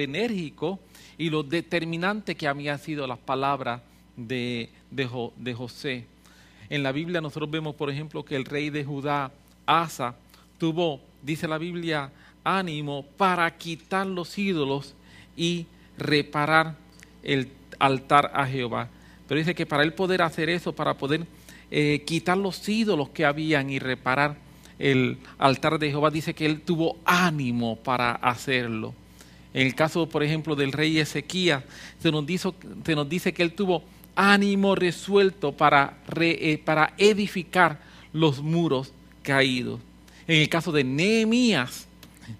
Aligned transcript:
enérgico 0.00 0.80
y 1.18 1.30
lo 1.30 1.42
determinante 1.42 2.34
que 2.34 2.48
había 2.48 2.78
sido 2.78 3.06
las 3.06 3.18
palabras 3.18 3.82
de, 4.16 4.70
de, 4.90 5.54
José. 5.54 6.06
En 6.68 6.82
la 6.82 6.92
Biblia 6.92 7.20
nosotros 7.20 7.50
vemos, 7.50 7.74
por 7.74 7.90
ejemplo, 7.90 8.24
que 8.24 8.36
el 8.36 8.44
rey 8.44 8.70
de 8.70 8.84
Judá, 8.84 9.30
Asa, 9.66 10.16
tuvo, 10.58 11.00
dice 11.22 11.46
la 11.48 11.58
Biblia, 11.58 12.10
ánimo 12.44 13.04
para 13.16 13.56
quitar 13.56 14.06
los 14.06 14.36
ídolos 14.38 14.94
y 15.36 15.66
reparar 15.96 16.76
el 17.22 17.48
altar 17.78 18.30
a 18.34 18.46
Jehová. 18.46 18.88
Pero 19.28 19.38
dice 19.38 19.54
que 19.54 19.66
para 19.66 19.82
él 19.82 19.92
poder 19.92 20.22
hacer 20.22 20.48
eso, 20.48 20.74
para 20.74 20.94
poder 20.94 21.26
eh, 21.70 22.02
quitar 22.06 22.36
los 22.36 22.68
ídolos 22.68 23.10
que 23.10 23.24
habían 23.24 23.70
y 23.70 23.78
reparar 23.78 24.36
el 24.78 25.18
altar 25.38 25.78
de 25.78 25.90
Jehová, 25.90 26.10
dice 26.10 26.34
que 26.34 26.46
él 26.46 26.60
tuvo 26.60 26.98
ánimo 27.04 27.76
para 27.76 28.12
hacerlo. 28.12 28.94
En 29.54 29.66
el 29.66 29.74
caso, 29.74 30.08
por 30.08 30.22
ejemplo, 30.22 30.56
del 30.56 30.72
rey 30.72 30.98
Ezequías, 30.98 31.62
se 32.00 32.10
nos, 32.10 32.26
dice 32.26 33.34
que 33.34 33.42
él 33.42 33.52
tuvo 33.52 33.84
ánimo 34.16 34.74
resuelto 34.74 35.52
para, 35.52 35.98
eh, 36.20 36.60
para 36.64 36.94
edificar 36.98 37.80
los 38.12 38.42
muros 38.42 38.92
caídos. 39.22 39.80
En 40.26 40.40
el 40.40 40.48
caso 40.48 40.72
de 40.72 40.84
Nehemías, 40.84 41.86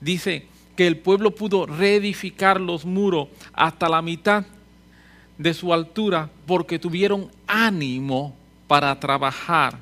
dice 0.00 0.46
que 0.76 0.86
el 0.86 0.96
pueblo 0.96 1.34
pudo 1.34 1.66
reedificar 1.66 2.60
los 2.60 2.84
muros 2.84 3.28
hasta 3.52 3.88
la 3.88 4.00
mitad 4.00 4.44
de 5.36 5.54
su 5.54 5.72
altura 5.72 6.30
porque 6.46 6.78
tuvieron 6.78 7.30
ánimo 7.46 8.34
para 8.66 8.98
trabajar. 8.98 9.78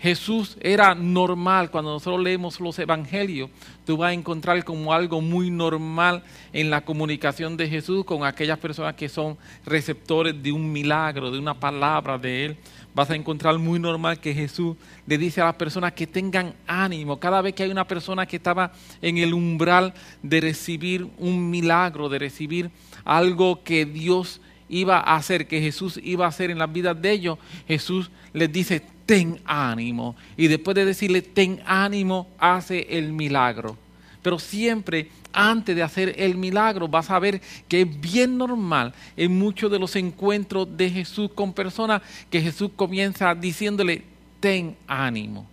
Jesús 0.00 0.56
era 0.60 0.94
normal. 0.94 1.70
Cuando 1.70 1.92
nosotros 1.92 2.22
leemos 2.22 2.60
los 2.60 2.78
evangelios, 2.78 3.50
tú 3.84 3.96
vas 3.96 4.10
a 4.10 4.14
encontrar 4.14 4.64
como 4.64 4.92
algo 4.92 5.20
muy 5.20 5.50
normal 5.50 6.22
en 6.52 6.70
la 6.70 6.82
comunicación 6.82 7.56
de 7.56 7.68
Jesús 7.68 8.04
con 8.04 8.24
aquellas 8.24 8.58
personas 8.58 8.94
que 8.94 9.08
son 9.08 9.36
receptores 9.64 10.40
de 10.42 10.52
un 10.52 10.70
milagro, 10.70 11.30
de 11.30 11.38
una 11.38 11.54
palabra 11.54 12.18
de 12.18 12.44
Él 12.44 12.56
vas 12.98 13.10
a 13.10 13.14
encontrar 13.14 13.56
muy 13.58 13.78
normal 13.78 14.18
que 14.18 14.34
Jesús 14.34 14.76
le 15.06 15.18
dice 15.18 15.40
a 15.40 15.44
las 15.44 15.54
personas 15.54 15.92
que 15.92 16.08
tengan 16.08 16.54
ánimo. 16.66 17.20
Cada 17.20 17.40
vez 17.40 17.54
que 17.54 17.62
hay 17.62 17.70
una 17.70 17.86
persona 17.86 18.26
que 18.26 18.36
estaba 18.36 18.72
en 19.00 19.18
el 19.18 19.34
umbral 19.34 19.94
de 20.20 20.40
recibir 20.40 21.06
un 21.16 21.48
milagro, 21.48 22.08
de 22.08 22.18
recibir 22.18 22.72
algo 23.04 23.62
que 23.62 23.86
Dios 23.86 24.40
iba 24.68 24.98
a 24.98 25.14
hacer, 25.14 25.46
que 25.46 25.60
Jesús 25.60 26.00
iba 26.02 26.24
a 26.24 26.28
hacer 26.28 26.50
en 26.50 26.58
las 26.58 26.72
vidas 26.72 27.00
de 27.00 27.12
ellos, 27.12 27.38
Jesús 27.68 28.10
les 28.32 28.52
dice, 28.52 28.82
ten 29.08 29.40
ánimo. 29.46 30.16
Y 30.36 30.48
después 30.48 30.74
de 30.74 30.84
decirle, 30.84 31.22
ten 31.22 31.62
ánimo, 31.64 32.28
hace 32.38 32.86
el 32.90 33.14
milagro. 33.14 33.74
Pero 34.20 34.38
siempre 34.38 35.08
antes 35.32 35.74
de 35.74 35.82
hacer 35.82 36.14
el 36.18 36.36
milagro, 36.36 36.88
vas 36.88 37.08
a 37.10 37.18
ver 37.18 37.40
que 37.68 37.80
es 37.80 38.00
bien 38.00 38.36
normal 38.36 38.92
en 39.16 39.38
muchos 39.38 39.70
de 39.70 39.78
los 39.78 39.96
encuentros 39.96 40.68
de 40.76 40.90
Jesús 40.90 41.30
con 41.34 41.54
personas 41.54 42.02
que 42.28 42.42
Jesús 42.42 42.70
comienza 42.76 43.34
diciéndole, 43.34 44.02
ten 44.40 44.76
ánimo, 44.86 45.46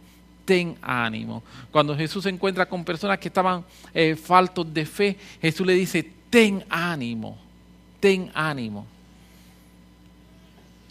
ten 0.44 0.76
ánimo. 0.82 1.42
Cuando 1.72 1.96
Jesús 1.96 2.24
se 2.24 2.32
encuentra 2.32 2.68
con 2.68 2.84
personas 2.84 3.20
que 3.20 3.30
estaban 3.30 3.64
eh, 3.94 4.18
faltos 4.18 4.74
de 4.74 4.86
fe, 4.86 5.18
Jesús 5.42 5.66
le 5.66 5.76
dice, 5.76 6.12
ten 6.30 6.62
ánimo, 6.70 7.38
ten 8.02 8.30
ánimo. 8.34 8.86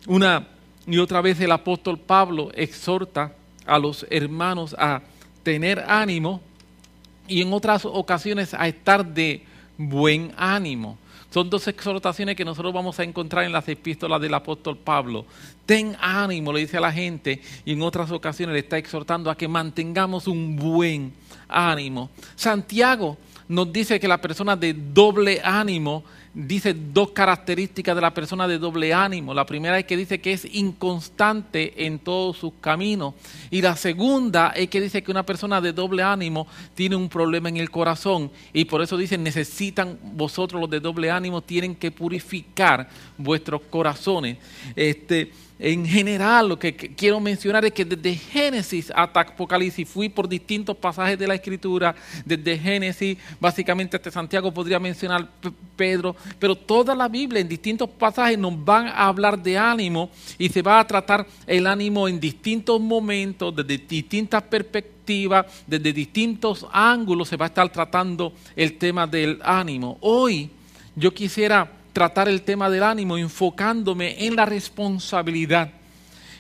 Una 0.07 0.54
y 0.87 0.99
otra 0.99 1.21
vez 1.21 1.41
el 1.41 1.53
apóstol 1.53 1.99
Pablo 1.99 2.51
exhorta 2.55 3.33
a 3.67 3.79
los 3.79 4.07
hermanos 4.11 4.75
a 4.79 5.03
tener 5.43 5.85
ánimo 5.89 6.41
y 7.27 7.43
en 7.43 7.53
otras 7.53 7.85
ocasiones 7.85 8.55
a 8.55 8.69
estar 8.69 9.05
de 9.05 9.45
buen 9.79 10.33
ánimo. 10.37 10.99
Son 11.31 11.51
dos 11.51 11.67
exhortaciones 11.67 12.37
que 12.37 12.45
nosotros 12.45 12.73
vamos 12.73 13.01
a 13.01 13.03
encontrar 13.03 13.45
en 13.45 13.51
las 13.51 13.69
epístolas 13.69 14.21
del 14.21 14.35
apóstol 14.35 14.77
Pablo. 14.77 15.25
Ten 15.67 15.97
ánimo, 16.01 16.53
le 16.53 16.61
dice 16.61 16.77
a 16.77 16.81
la 16.81 16.93
gente, 16.93 17.43
y 17.65 17.73
en 17.73 17.83
otras 17.83 18.13
ocasiones 18.13 18.53
le 18.53 18.61
está 18.61 18.79
exhortando 18.79 19.31
a 19.31 19.37
que 19.37 19.49
mantengamos 19.49 20.29
un 20.29 20.55
buen 20.55 21.13
ánimo. 21.49 22.11
Santiago 22.37 23.17
nos 23.49 23.73
dice 23.73 23.99
que 23.99 24.07
la 24.07 24.21
persona 24.21 24.55
de 24.55 24.75
doble 24.75 25.41
ánimo 25.43 26.05
dice 26.35 26.75
dos 26.75 27.13
características 27.13 27.95
de 27.95 28.03
la 28.03 28.13
persona 28.13 28.49
de 28.49 28.59
doble 28.59 28.93
ánimo. 28.93 29.33
La 29.33 29.47
primera 29.47 29.79
es 29.79 29.85
que 29.85 29.97
dice 29.97 30.21
que 30.21 30.33
es 30.33 30.45
inconstante 30.53 31.87
en 31.87 32.01
todos 32.01 32.37
sus 32.37 32.53
caminos. 32.61 33.15
Y 33.51 33.63
la 33.63 33.77
segunda 33.77 34.51
es 34.51 34.69
que 34.69 34.81
dice 34.81 35.03
que 35.03 35.13
una 35.13 35.25
persona 35.25 35.61
de 35.61 35.73
doble 35.73 36.03
ánimo 36.03 36.47
tiene 36.75 36.97
un 36.97 37.09
problema 37.09 37.49
en 37.49 37.57
el 37.59 37.71
corazón. 37.71 38.31
Y 38.53 38.65
por 38.65 38.83
eso 38.83 38.97
dice, 38.97 39.17
necesitan 39.17 39.99
vosotros 40.03 40.61
los 40.61 40.71
de 40.71 40.81
doble 40.81 41.11
ánimo, 41.11 41.41
tienen 41.41 41.77
que 41.77 41.93
purificar 41.93 42.89
vuestros 43.17 43.63
corazones. 43.71 44.39
Este, 44.75 45.31
en 45.59 45.87
general, 45.87 46.49
lo 46.49 46.59
que 46.59 46.75
quiero 46.75 47.21
mencionar 47.21 47.65
es 47.65 47.73
que 47.73 47.85
desde 47.85 48.15
Génesis 48.15 48.93
hasta 48.95 49.21
Apocalipsis 49.21 49.89
fui 49.89 50.09
por 50.09 50.29
distintos 50.29 50.77
pasajes 50.77 51.17
de 51.17 51.29
la 51.29 51.37
Escritura, 51.37 51.95
desde 52.25 52.59
Génesis, 52.59 53.17
básicamente 53.39 53.97
hasta 53.97 54.11
Santiago 54.11 54.53
podría 54.53 54.81
mencionar 54.81 55.29
Pedro, 55.77 56.17
pero 56.41 56.57
toda 56.57 56.95
la 56.97 57.09
Biblia 57.09 57.41
en 57.41 57.49
distintos 57.49 57.89
pasajes 57.89 58.37
nos 58.37 58.65
van 58.65 58.89
a 58.89 59.07
hablar 59.07 59.41
de 59.41 59.57
ánimo 59.57 60.11
y 60.39 60.49
se 60.49 60.61
va 60.61 60.81
a 60.81 60.87
tratar 60.87 61.25
el 61.47 61.69
ánimo 61.69 62.09
en 62.09 62.19
distintos 62.19 62.81
momentos, 62.81 63.55
desde 63.55 63.79
distintas 63.79 64.43
perspectivas, 64.43 65.47
desde 65.69 65.93
distintos 65.93 66.67
ángulos 66.73 67.29
se 67.29 67.37
va 67.37 67.47
a 67.47 67.49
estar 67.49 67.69
tratando 67.71 68.33
el 68.57 68.77
tema 68.77 69.07
del 69.07 69.39
ánimo. 69.45 69.99
Hoy 70.01 70.51
yo 70.97 71.15
quisiera 71.15 71.71
tratar 71.95 72.29
el 72.29 72.43
tema 72.43 72.69
del 72.69 72.83
ánimo 72.83 73.17
enfocándome 73.17 74.27
en 74.27 74.37
la 74.37 74.45
responsabilidad 74.45 75.71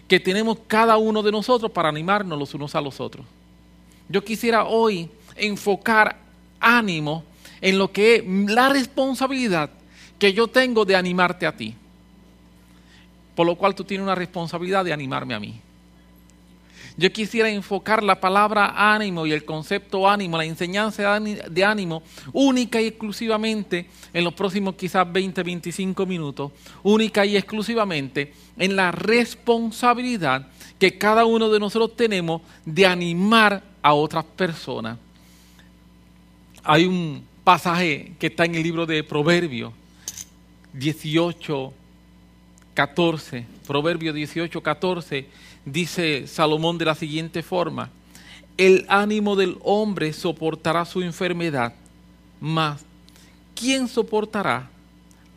que 0.09 0.20
tenemos 0.20 0.59
cada 0.66 0.98
uno 0.98 1.22
de 1.22 1.32
nosotros 1.32 1.70
para 1.70 1.88
animarnos 1.88 2.38
los 2.38 2.53
unos 2.53 2.75
a 2.75 2.81
los 2.81 3.00
otros. 3.00 3.25
Yo 4.09 4.22
quisiera 4.22 4.65
hoy 4.65 5.09
enfocar 5.37 6.16
ánimo 6.60 7.25
en 7.60 7.78
lo 7.78 7.91
que 7.91 8.16
es 8.16 8.25
la 8.26 8.69
responsabilidad 8.69 9.70
que 10.19 10.32
yo 10.32 10.48
tengo 10.48 10.84
de 10.84 10.97
animarte 10.97 11.47
a 11.47 11.56
ti. 11.56 11.75
Por 13.34 13.47
lo 13.47 13.54
cual 13.54 13.75
tú 13.75 13.84
tienes 13.84 14.04
una 14.04 14.15
responsabilidad 14.15 14.84
de 14.84 14.92
animarme 14.92 15.34
a 15.34 15.41
mí. 15.41 15.60
Yo 16.97 17.12
quisiera 17.12 17.50
enfocar 17.50 18.05
la 18.05 18.21
palabra 18.21 18.72
ánimo 18.94 19.27
y 19.27 19.32
el 19.32 19.44
concepto 19.44 20.09
ánimo, 20.09 20.38
la 20.38 20.44
enseñanza 20.44 21.19
de 21.19 21.65
ánimo, 21.65 22.05
única 22.32 22.81
y 22.81 22.87
exclusivamente 22.87 23.88
en 24.12 24.22
los 24.22 24.32
próximos 24.32 24.77
quizás 24.77 25.10
20, 25.12 25.43
25 25.43 26.06
minutos, 26.06 26.53
única 26.84 27.27
y 27.27 27.37
exclusivamente 27.37 28.33
en 28.56 28.77
la 28.77 28.93
responsabilidad 28.93 30.47
que 30.78 30.97
cada 30.97 31.25
uno 31.25 31.50
de 31.50 31.59
nosotros 31.59 31.97
tenemos 31.97 32.43
de 32.65 32.87
animar 32.87 33.62
a 33.83 33.93
otras 33.94 34.25
personas. 34.25 34.97
Hay 36.62 36.84
un 36.84 37.25
pasaje 37.43 38.12
que 38.21 38.28
está 38.28 38.44
en 38.44 38.54
el 38.54 38.62
libro 38.62 38.87
de 38.87 39.03
Proverbios 39.03 39.72
18, 40.75 41.72
14, 42.75 43.47
Proverbios 43.66 44.15
18, 44.15 44.62
14 44.62 45.27
dice 45.65 46.27
Salomón 46.27 46.79
de 46.79 46.85
la 46.85 46.95
siguiente 46.95 47.43
forma, 47.43 47.91
el 48.57 48.87
ánimo 48.89 49.37
del 49.37 49.59
hombre 49.63 50.13
soportará 50.13 50.85
su 50.85 51.03
enfermedad, 51.03 51.75
mas 52.41 52.85
¿quién 53.55 53.89
soportará 53.89 54.71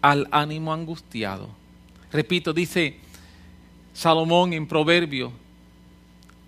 al 0.01 0.27
ánimo 0.31 0.71
angustiado? 0.73 1.49
Repito, 2.11 2.53
dice 2.53 2.97
Salomón 3.93 4.53
en 4.53 4.67
Proverbio 4.67 5.31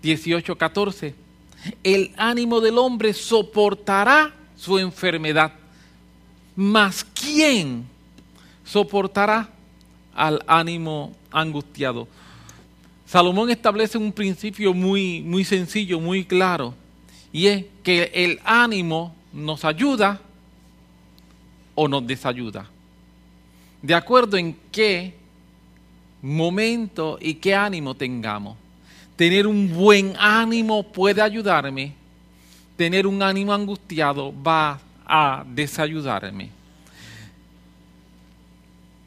18, 0.02 0.56
14, 0.56 1.14
el 1.82 2.12
ánimo 2.16 2.60
del 2.60 2.78
hombre 2.78 3.12
soportará 3.12 4.32
su 4.56 4.78
enfermedad, 4.78 5.52
mas 6.56 7.04
¿quién 7.04 7.84
soportará 8.64 9.50
al 10.14 10.42
ánimo 10.46 11.14
angustiado? 11.30 12.08
Salomón 13.10 13.50
establece 13.50 13.98
un 13.98 14.12
principio 14.12 14.72
muy, 14.72 15.20
muy 15.22 15.44
sencillo, 15.44 15.98
muy 15.98 16.24
claro, 16.24 16.74
y 17.32 17.48
es 17.48 17.64
que 17.82 18.08
el 18.14 18.38
ánimo 18.44 19.12
nos 19.32 19.64
ayuda 19.64 20.20
o 21.74 21.88
nos 21.88 22.06
desayuda. 22.06 22.70
De 23.82 23.96
acuerdo 23.96 24.36
en 24.36 24.56
qué 24.70 25.12
momento 26.22 27.18
y 27.20 27.34
qué 27.34 27.52
ánimo 27.52 27.96
tengamos. 27.96 28.56
Tener 29.16 29.48
un 29.48 29.74
buen 29.74 30.14
ánimo 30.16 30.84
puede 30.84 31.20
ayudarme, 31.20 31.94
tener 32.76 33.08
un 33.08 33.24
ánimo 33.24 33.52
angustiado 33.52 34.32
va 34.40 34.78
a 35.04 35.44
desayudarme 35.52 36.59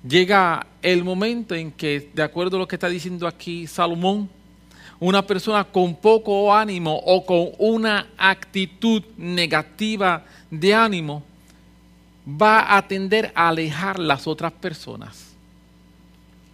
llega 0.07 0.67
el 0.81 1.03
momento 1.03 1.55
en 1.55 1.71
que, 1.71 2.11
de 2.13 2.23
acuerdo 2.23 2.57
a 2.57 2.59
lo 2.59 2.67
que 2.67 2.75
está 2.75 2.89
diciendo 2.89 3.27
aquí 3.27 3.67
Salomón, 3.67 4.29
una 4.99 5.25
persona 5.25 5.63
con 5.63 5.95
poco 5.95 6.53
ánimo 6.53 6.95
o 6.95 7.25
con 7.25 7.49
una 7.57 8.07
actitud 8.17 9.03
negativa 9.17 10.23
de 10.49 10.73
ánimo 10.73 11.23
va 12.25 12.77
a 12.77 12.87
tender 12.87 13.31
a 13.35 13.49
alejar 13.49 13.99
las 13.99 14.27
otras 14.27 14.51
personas. 14.53 15.33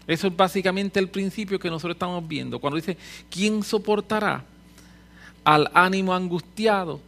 Eso 0.08 0.28
es 0.28 0.36
básicamente 0.36 1.00
el 1.00 1.10
principio 1.10 1.60
que 1.60 1.70
nosotros 1.70 1.96
estamos 1.96 2.28
viendo. 2.28 2.58
Cuando 2.60 2.78
dice, 2.78 2.98
¿quién 3.30 3.62
soportará 3.62 4.44
al 5.44 5.70
ánimo 5.76 6.16
angustiado? 6.16 7.00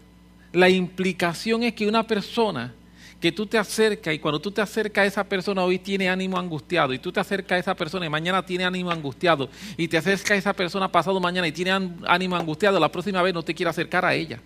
La 0.53 0.69
implicación 0.69 1.63
es 1.63 1.73
que 1.73 1.87
una 1.87 2.05
persona 2.05 2.71
que 3.21 3.31
tú 3.31 3.45
te 3.45 3.59
acercas 3.59 4.15
y 4.15 4.19
cuando 4.19 4.41
tú 4.41 4.51
te 4.51 4.61
acercas 4.61 5.03
a 5.03 5.05
esa 5.05 5.23
persona 5.23 5.63
hoy 5.63 5.77
tiene 5.77 6.09
ánimo 6.09 6.39
angustiado 6.39 6.91
y 6.91 6.97
tú 6.97 7.11
te 7.11 7.19
acercas 7.19 7.57
a 7.57 7.59
esa 7.59 7.75
persona 7.75 8.07
y 8.07 8.09
mañana 8.09 8.43
tiene 8.43 8.65
ánimo 8.65 8.89
angustiado 8.89 9.47
y 9.77 9.87
te 9.87 9.97
acercas 9.97 10.31
a 10.31 10.35
esa 10.35 10.53
persona 10.53 10.91
pasado 10.91 11.19
mañana 11.19 11.47
y 11.47 11.51
tiene 11.51 11.71
ánimo 12.07 12.35
angustiado, 12.35 12.79
la 12.79 12.91
próxima 12.91 13.21
vez 13.21 13.31
no 13.31 13.43
te 13.43 13.53
quiere 13.53 13.69
acercar 13.69 14.03
a 14.03 14.15
ella. 14.15 14.39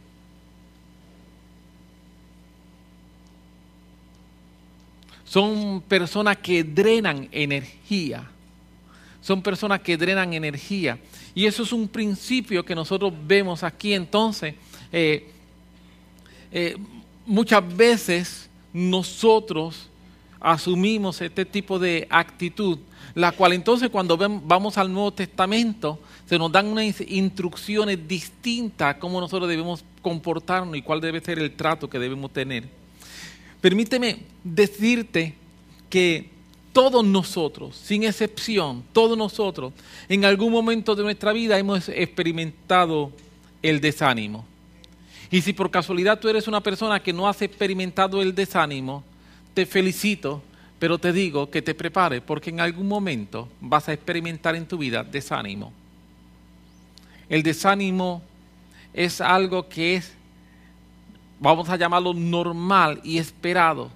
Son 5.24 5.82
personas 5.82 6.38
que 6.38 6.64
drenan 6.64 7.30
energía. 7.32 8.30
Son 9.22 9.42
personas 9.42 9.82
que 9.82 9.98
drenan 9.98 10.34
energía. 10.34 11.00
Y 11.34 11.46
eso 11.46 11.64
es 11.64 11.74
un 11.74 11.88
principio 11.88 12.64
que 12.64 12.76
nosotros 12.76 13.12
vemos 13.26 13.64
aquí. 13.64 13.94
Entonces, 13.94 14.54
eh, 14.92 15.30
eh, 16.52 16.78
muchas 17.26 17.76
veces 17.76 18.45
nosotros 18.76 19.88
asumimos 20.42 21.22
este 21.22 21.46
tipo 21.46 21.80
de 21.80 22.08
actitud, 22.10 22.78
la 23.14 23.32
cual 23.32 23.54
entonces 23.54 23.90
cuando 23.90 24.18
vamos 24.18 24.78
al 24.78 24.92
Nuevo 24.92 25.14
Testamento 25.14 25.98
se 26.26 26.38
nos 26.38 26.52
dan 26.52 26.68
unas 26.68 27.00
instrucciones 27.08 28.06
distintas 28.06 28.96
a 28.96 29.00
cómo 29.00 29.22
nosotros 29.22 29.48
debemos 29.48 29.86
comportarnos 30.02 30.76
y 30.76 30.82
cuál 30.82 31.00
debe 31.00 31.22
ser 31.22 31.40
el 31.40 31.56
trato 31.56 31.90
que 31.90 32.00
debemos 32.00 32.34
tener. 32.34 32.68
Permíteme 33.62 34.24
decirte 34.44 35.36
que 35.90 36.30
todos 36.74 37.06
nosotros, 37.06 37.78
sin 37.78 38.04
excepción, 38.04 38.84
todos 38.92 39.18
nosotros, 39.18 39.72
en 40.10 40.26
algún 40.26 40.52
momento 40.52 40.96
de 40.96 41.04
nuestra 41.04 41.32
vida 41.32 41.58
hemos 41.58 41.88
experimentado 41.88 43.14
el 43.62 43.80
desánimo. 43.80 44.46
Y 45.32 45.42
si 45.42 45.54
por 45.54 45.72
casualidad 45.72 46.20
tú 46.20 46.30
eres 46.30 46.48
una 46.48 46.62
persona 46.62 47.02
que 47.02 47.14
no 47.14 47.28
has 47.28 47.42
experimentado 47.42 48.22
el 48.22 48.36
desánimo, 48.36 49.04
te 49.54 49.66
felicito, 49.66 50.42
pero 50.80 50.98
te 50.98 51.12
digo 51.12 51.50
que 51.50 51.62
te 51.62 51.74
prepares 51.74 52.22
porque 52.22 52.50
en 52.50 52.60
algún 52.60 52.88
momento 52.88 53.50
vas 53.62 53.90
a 53.90 53.94
experimentar 53.94 54.56
en 54.56 54.68
tu 54.68 54.78
vida 54.78 55.04
desánimo. 55.04 55.72
El 57.28 57.42
desánimo 57.42 58.22
es 58.94 59.20
algo 59.20 59.68
que 59.68 59.96
es 59.96 60.14
vamos 61.40 61.70
a 61.70 61.76
llamarlo 61.76 62.14
normal 62.14 63.02
y 63.04 63.18
esperado 63.18 63.92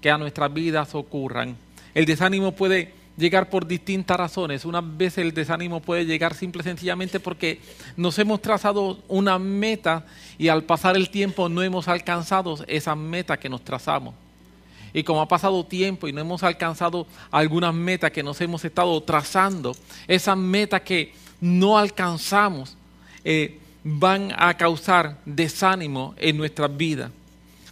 que 0.00 0.10
a 0.10 0.18
nuestras 0.18 0.52
vidas 0.52 0.94
ocurran. 0.94 1.56
El 1.94 2.06
desánimo 2.06 2.52
puede 2.52 2.92
llegar 3.16 3.50
por 3.50 3.66
distintas 3.66 4.16
razones. 4.16 4.64
Una 4.64 4.80
vez 4.80 5.18
el 5.18 5.32
desánimo 5.32 5.80
puede 5.80 6.06
llegar 6.06 6.34
simple 6.34 6.62
y 6.62 6.64
sencillamente 6.64 7.20
porque 7.20 7.60
nos 7.96 8.18
hemos 8.18 8.40
trazado 8.40 8.98
una 9.08 9.38
meta 9.38 10.06
y 10.38 10.48
al 10.48 10.64
pasar 10.64 10.96
el 10.96 11.10
tiempo 11.10 11.48
no 11.48 11.62
hemos 11.62 11.88
alcanzado 11.88 12.58
esa 12.66 12.94
meta 12.94 13.38
que 13.38 13.48
nos 13.48 13.62
trazamos. 13.62 14.14
Y 14.94 15.02
como 15.04 15.22
ha 15.22 15.28
pasado 15.28 15.64
tiempo 15.64 16.06
y 16.06 16.12
no 16.12 16.20
hemos 16.20 16.42
alcanzado 16.42 17.06
algunas 17.30 17.74
metas 17.74 18.10
que 18.10 18.22
nos 18.22 18.40
hemos 18.40 18.64
estado 18.64 19.00
trazando, 19.02 19.74
esas 20.06 20.36
metas 20.36 20.82
que 20.82 21.14
no 21.40 21.78
alcanzamos, 21.78 22.76
eh, 23.24 23.58
van 23.84 24.32
a 24.36 24.56
causar 24.56 25.18
desánimo 25.24 26.14
en 26.18 26.36
nuestras 26.36 26.74
vidas. 26.76 27.10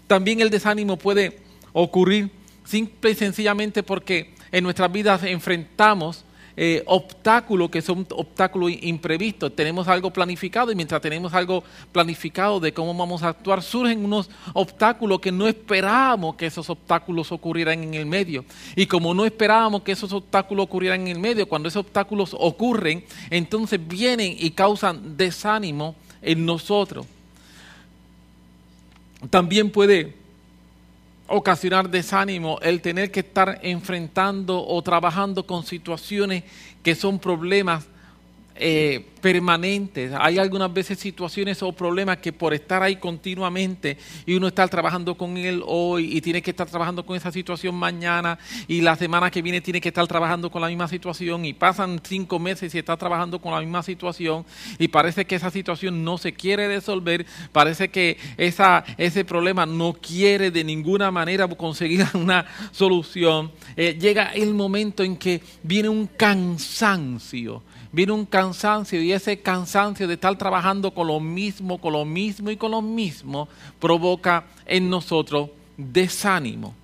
También 0.06 0.40
el 0.40 0.50
desánimo 0.50 0.96
puede 0.96 1.38
ocurrir 1.72 2.30
simple 2.64 3.10
y 3.10 3.14
sencillamente 3.14 3.82
porque 3.82 4.34
en 4.52 4.64
nuestras 4.64 4.90
vidas 4.90 5.22
enfrentamos 5.24 6.24
eh, 6.56 6.82
obstáculos 6.86 7.70
que 7.70 7.80
son 7.80 8.06
obstáculos 8.10 8.72
imprevistos. 8.82 9.54
Tenemos 9.56 9.88
algo 9.88 10.10
planificado 10.12 10.70
y 10.70 10.74
mientras 10.74 11.00
tenemos 11.00 11.32
algo 11.32 11.64
planificado 11.90 12.60
de 12.60 12.72
cómo 12.74 12.92
vamos 12.92 13.22
a 13.22 13.28
actuar, 13.28 13.62
surgen 13.62 14.04
unos 14.04 14.28
obstáculos 14.52 15.20
que 15.20 15.32
no 15.32 15.48
esperábamos 15.48 16.36
que 16.36 16.46
esos 16.46 16.68
obstáculos 16.68 17.32
ocurrieran 17.32 17.82
en 17.82 17.94
el 17.94 18.04
medio. 18.04 18.44
Y 18.76 18.84
como 18.84 19.14
no 19.14 19.24
esperábamos 19.24 19.82
que 19.82 19.92
esos 19.92 20.12
obstáculos 20.12 20.64
ocurrieran 20.64 21.02
en 21.02 21.08
el 21.08 21.18
medio, 21.18 21.48
cuando 21.48 21.68
esos 21.68 21.86
obstáculos 21.86 22.36
ocurren, 22.38 23.04
entonces 23.30 23.80
vienen 23.86 24.36
y 24.38 24.50
causan 24.50 25.16
desánimo 25.16 25.94
en 26.20 26.44
nosotros. 26.44 27.06
También 29.30 29.70
puede 29.70 30.19
ocasionar 31.30 31.88
desánimo 31.88 32.58
el 32.60 32.82
tener 32.82 33.10
que 33.10 33.20
estar 33.20 33.60
enfrentando 33.62 34.66
o 34.66 34.82
trabajando 34.82 35.46
con 35.46 35.64
situaciones 35.64 36.42
que 36.82 36.94
son 36.94 37.18
problemas 37.18 37.86
eh, 38.54 39.06
permanentes. 39.20 40.12
Hay 40.18 40.38
algunas 40.38 40.72
veces 40.72 40.98
situaciones 40.98 41.62
o 41.62 41.72
problemas 41.72 42.18
que 42.18 42.32
por 42.32 42.54
estar 42.54 42.82
ahí 42.82 42.96
continuamente 42.96 43.98
y 44.26 44.34
uno 44.34 44.48
está 44.48 44.66
trabajando 44.66 45.14
con 45.14 45.36
él 45.36 45.62
hoy 45.66 46.16
y 46.16 46.20
tiene 46.20 46.42
que 46.42 46.50
estar 46.50 46.68
trabajando 46.68 47.04
con 47.04 47.16
esa 47.16 47.30
situación 47.30 47.74
mañana 47.74 48.38
y 48.66 48.80
la 48.80 48.96
semana 48.96 49.30
que 49.30 49.42
viene 49.42 49.60
tiene 49.60 49.80
que 49.80 49.88
estar 49.88 50.06
trabajando 50.06 50.50
con 50.50 50.62
la 50.62 50.68
misma 50.68 50.88
situación 50.88 51.44
y 51.44 51.52
pasan 51.52 52.00
cinco 52.02 52.38
meses 52.38 52.74
y 52.74 52.78
está 52.78 52.96
trabajando 52.96 53.40
con 53.40 53.52
la 53.52 53.60
misma 53.60 53.82
situación 53.82 54.44
y 54.78 54.88
parece 54.88 55.26
que 55.26 55.36
esa 55.36 55.50
situación 55.50 56.02
no 56.02 56.18
se 56.18 56.32
quiere 56.32 56.68
resolver, 56.68 57.26
parece 57.52 57.88
que 57.88 58.16
ese 58.36 59.24
problema 59.24 59.66
no 59.66 59.92
quiere 59.92 60.50
de 60.50 60.64
ninguna 60.64 61.10
manera 61.10 61.46
conseguir 61.48 62.06
una 62.14 62.46
solución. 62.72 63.52
Eh, 63.76 63.96
llega 64.00 64.32
el 64.32 64.54
momento 64.54 65.02
en 65.02 65.16
que 65.16 65.42
viene 65.62 65.88
un 65.88 66.06
cansancio 66.06 67.62
viene 67.92 68.12
un 68.12 68.24
cansancio 68.24 69.02
y 69.02 69.12
ese 69.12 69.40
cansancio 69.40 70.06
de 70.06 70.14
estar 70.14 70.36
trabajando 70.36 70.92
con 70.92 71.06
lo 71.06 71.20
mismo, 71.20 71.78
con 71.78 71.92
lo 71.92 72.04
mismo 72.04 72.50
y 72.50 72.56
con 72.56 72.70
lo 72.70 72.82
mismo 72.82 73.48
provoca 73.78 74.44
en 74.66 74.88
nosotros 74.88 75.50
desánimo. 75.76 76.74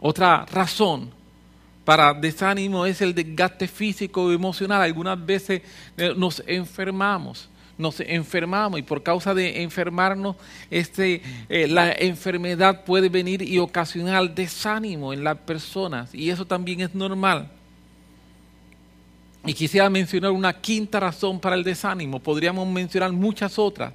Otra 0.00 0.44
razón 0.46 1.10
para 1.84 2.12
desánimo 2.14 2.86
es 2.86 3.00
el 3.00 3.14
desgaste 3.14 3.68
físico 3.68 4.30
y 4.30 4.34
emocional. 4.34 4.82
Algunas 4.82 5.24
veces 5.24 5.62
eh, 5.96 6.12
nos 6.16 6.42
enfermamos 6.46 7.48
nos 7.78 8.00
enfermamos 8.00 8.78
y 8.78 8.82
por 8.82 9.02
causa 9.02 9.34
de 9.34 9.62
enfermarnos, 9.62 10.36
este, 10.70 11.22
eh, 11.48 11.68
la 11.68 11.92
enfermedad 11.92 12.84
puede 12.84 13.08
venir 13.08 13.42
y 13.42 13.58
ocasionar 13.58 14.34
desánimo 14.34 15.12
en 15.12 15.24
las 15.24 15.36
personas 15.38 16.14
y 16.14 16.30
eso 16.30 16.46
también 16.46 16.80
es 16.80 16.94
normal. 16.94 17.50
Y 19.46 19.54
quisiera 19.54 19.88
mencionar 19.88 20.32
una 20.32 20.52
quinta 20.60 20.98
razón 20.98 21.38
para 21.38 21.54
el 21.54 21.62
desánimo. 21.62 22.18
Podríamos 22.18 22.66
mencionar 22.66 23.12
muchas 23.12 23.58
otras. 23.60 23.92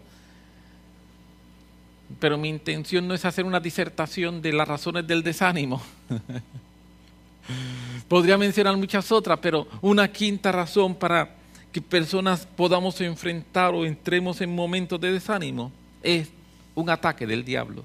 Pero 2.20 2.38
mi 2.38 2.48
intención 2.48 3.06
no 3.06 3.14
es 3.14 3.26
hacer 3.26 3.44
una 3.44 3.60
disertación 3.60 4.42
de 4.42 4.54
las 4.54 4.68
razones 4.68 5.06
del 5.06 5.22
desánimo. 5.22 5.82
Podría 8.08 8.38
mencionar 8.38 8.78
muchas 8.78 9.12
otras, 9.12 9.40
pero 9.40 9.68
una 9.82 10.10
quinta 10.10 10.54
razón 10.54 10.96
para 10.96 11.36
que 11.72 11.82
personas 11.82 12.46
podamos 12.46 13.00
enfrentar 13.02 13.74
o 13.74 13.86
entremos 13.86 14.40
en 14.42 14.54
momentos 14.54 15.00
de 15.00 15.12
desánimo 15.12 15.72
es 16.02 16.30
un 16.76 16.90
ataque 16.90 17.28
del 17.28 17.44
diablo. 17.44 17.84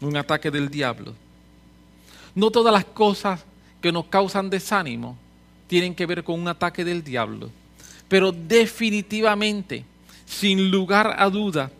Un 0.00 0.16
ataque 0.16 0.50
del 0.50 0.68
diablo. 0.68 1.14
No 2.34 2.50
todas 2.50 2.72
las 2.72 2.84
cosas 2.84 3.44
que 3.80 3.92
nos 3.92 4.06
causan 4.06 4.50
desánimo 4.50 5.16
tienen 5.68 5.94
que 5.94 6.06
ver 6.06 6.24
con 6.24 6.40
un 6.40 6.48
ataque 6.48 6.84
del 6.84 7.04
diablo. 7.04 7.50
Pero 8.08 8.32
definitivamente, 8.32 9.84
sin 10.26 10.70
lugar 10.70 11.14
a 11.18 11.30
duda, 11.30 11.70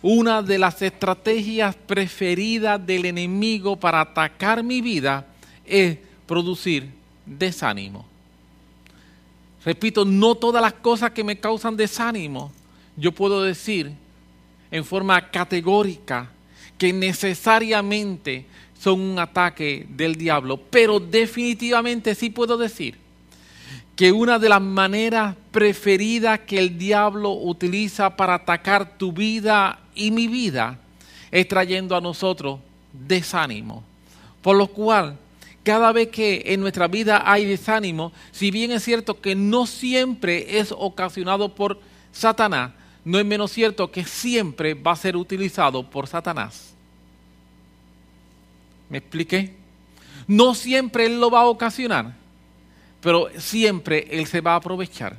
una 0.00 0.42
de 0.42 0.58
las 0.58 0.80
estrategias 0.80 1.74
preferidas 1.74 2.84
del 2.84 3.04
enemigo 3.04 3.76
para 3.76 4.00
atacar 4.00 4.62
mi 4.62 4.80
vida 4.80 5.26
es 5.64 5.98
producir 6.26 6.88
desánimo. 7.26 8.06
Repito, 9.64 10.04
no 10.04 10.34
todas 10.34 10.62
las 10.62 10.72
cosas 10.72 11.10
que 11.10 11.22
me 11.22 11.38
causan 11.38 11.76
desánimo, 11.76 12.50
yo 12.96 13.12
puedo 13.12 13.42
decir 13.42 13.92
en 14.70 14.84
forma 14.84 15.30
categórica 15.30 16.30
que 16.78 16.92
necesariamente 16.92 18.46
son 18.78 19.00
un 19.00 19.18
ataque 19.18 19.86
del 19.88 20.16
diablo, 20.16 20.56
pero 20.56 20.98
definitivamente 20.98 22.16
sí 22.16 22.30
puedo 22.30 22.56
decir 22.56 23.01
que 23.96 24.10
una 24.10 24.38
de 24.38 24.48
las 24.48 24.62
maneras 24.62 25.36
preferidas 25.50 26.40
que 26.40 26.58
el 26.58 26.78
diablo 26.78 27.32
utiliza 27.32 28.16
para 28.16 28.34
atacar 28.34 28.96
tu 28.96 29.12
vida 29.12 29.80
y 29.94 30.10
mi 30.10 30.28
vida 30.28 30.78
es 31.30 31.46
trayendo 31.46 31.96
a 31.96 32.00
nosotros 32.00 32.60
desánimo. 32.92 33.82
Por 34.40 34.56
lo 34.56 34.68
cual, 34.68 35.18
cada 35.62 35.92
vez 35.92 36.08
que 36.08 36.42
en 36.46 36.60
nuestra 36.60 36.88
vida 36.88 37.22
hay 37.24 37.44
desánimo, 37.44 38.12
si 38.32 38.50
bien 38.50 38.72
es 38.72 38.82
cierto 38.82 39.20
que 39.20 39.34
no 39.34 39.66
siempre 39.66 40.58
es 40.58 40.74
ocasionado 40.76 41.54
por 41.54 41.78
Satanás, 42.12 42.72
no 43.04 43.18
es 43.18 43.26
menos 43.26 43.52
cierto 43.52 43.90
que 43.90 44.04
siempre 44.04 44.74
va 44.74 44.92
a 44.92 44.96
ser 44.96 45.16
utilizado 45.16 45.88
por 45.88 46.06
Satanás. 46.06 46.72
¿Me 48.88 48.98
expliqué? 48.98 49.54
No 50.26 50.54
siempre 50.54 51.06
Él 51.06 51.20
lo 51.20 51.30
va 51.30 51.40
a 51.40 51.46
ocasionar, 51.46 52.14
pero 53.02 53.28
siempre 53.36 54.06
Él 54.10 54.26
se 54.26 54.40
va 54.40 54.52
a 54.52 54.56
aprovechar 54.56 55.18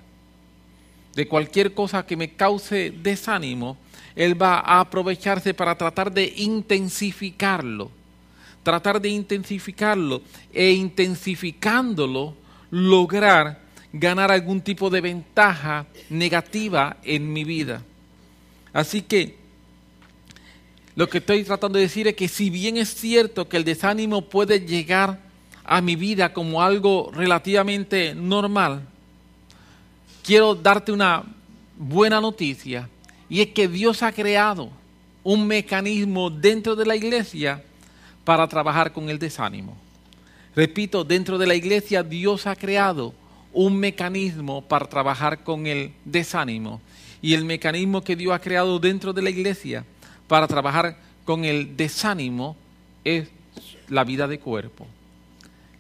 de 1.16 1.28
cualquier 1.28 1.74
cosa 1.74 2.06
que 2.06 2.18
me 2.18 2.32
cause 2.32 2.92
desánimo. 2.92 3.78
Él 4.16 4.42
va 4.42 4.60
a 4.60 4.80
aprovecharse 4.80 5.54
para 5.54 5.78
tratar 5.78 6.12
de 6.12 6.34
intensificarlo, 6.38 7.92
tratar 8.64 9.02
de 9.02 9.10
intensificarlo 9.10 10.22
e 10.52 10.72
intensificándolo 10.72 12.36
lograr 12.72 13.62
ganar 13.92 14.32
algún 14.32 14.62
tipo 14.62 14.90
de 14.90 15.02
ventaja 15.02 15.86
negativa 16.10 16.98
en 17.04 17.32
mi 17.32 17.44
vida. 17.44 17.84
Así 18.72 19.02
que 19.02 19.38
lo 20.96 21.10
que 21.10 21.20
estoy 21.20 21.44
tratando 21.44 21.78
de 21.78 21.86
decir 21.86 22.08
es 22.08 22.16
que 22.16 22.28
si 22.28 22.50
bien 22.50 22.78
es 22.78 22.94
cierto 22.94 23.50
que 23.50 23.58
el 23.58 23.64
desánimo 23.64 24.30
puede 24.30 24.60
llegar 24.62 25.20
a 25.66 25.82
mi 25.82 25.96
vida 25.96 26.34
como 26.34 26.62
algo 26.62 27.12
relativamente 27.14 28.14
normal, 28.16 28.82
quiero 30.24 30.56
darte 30.56 30.92
una 30.92 31.24
buena 31.78 32.20
noticia 32.20 32.90
y 33.30 33.42
es 33.42 33.48
que 33.48 33.68
Dios 33.68 34.04
ha 34.04 34.12
creado 34.12 34.70
un 35.24 35.48
mecanismo 35.48 36.30
dentro 36.30 36.76
de 36.76 36.86
la 36.86 36.96
iglesia 36.96 37.64
para 38.24 38.48
trabajar 38.48 38.92
con 38.92 39.10
el 39.10 39.20
desánimo. 39.20 39.78
Repito, 40.56 41.04
dentro 41.04 41.38
de 41.38 41.48
la 41.48 41.56
iglesia 41.56 42.04
Dios 42.04 42.46
ha 42.46 42.56
creado 42.56 43.14
un 43.52 43.78
mecanismo 43.78 44.62
para 44.62 44.88
trabajar 44.88 45.44
con 45.44 45.68
el 45.68 45.94
desánimo. 46.06 46.82
Y 47.22 47.34
el 47.34 47.46
mecanismo 47.46 48.04
que 48.04 48.16
Dios 48.16 48.34
ha 48.34 48.40
creado 48.40 48.80
dentro 48.80 49.14
de 49.14 49.22
la 49.22 49.30
iglesia 49.30 49.86
para 50.28 50.48
trabajar 50.48 50.98
con 51.26 51.46
el 51.46 51.78
desánimo 51.78 52.56
es 53.04 53.30
la 53.88 54.04
vida 54.04 54.28
de 54.28 54.40
cuerpo. 54.40 54.88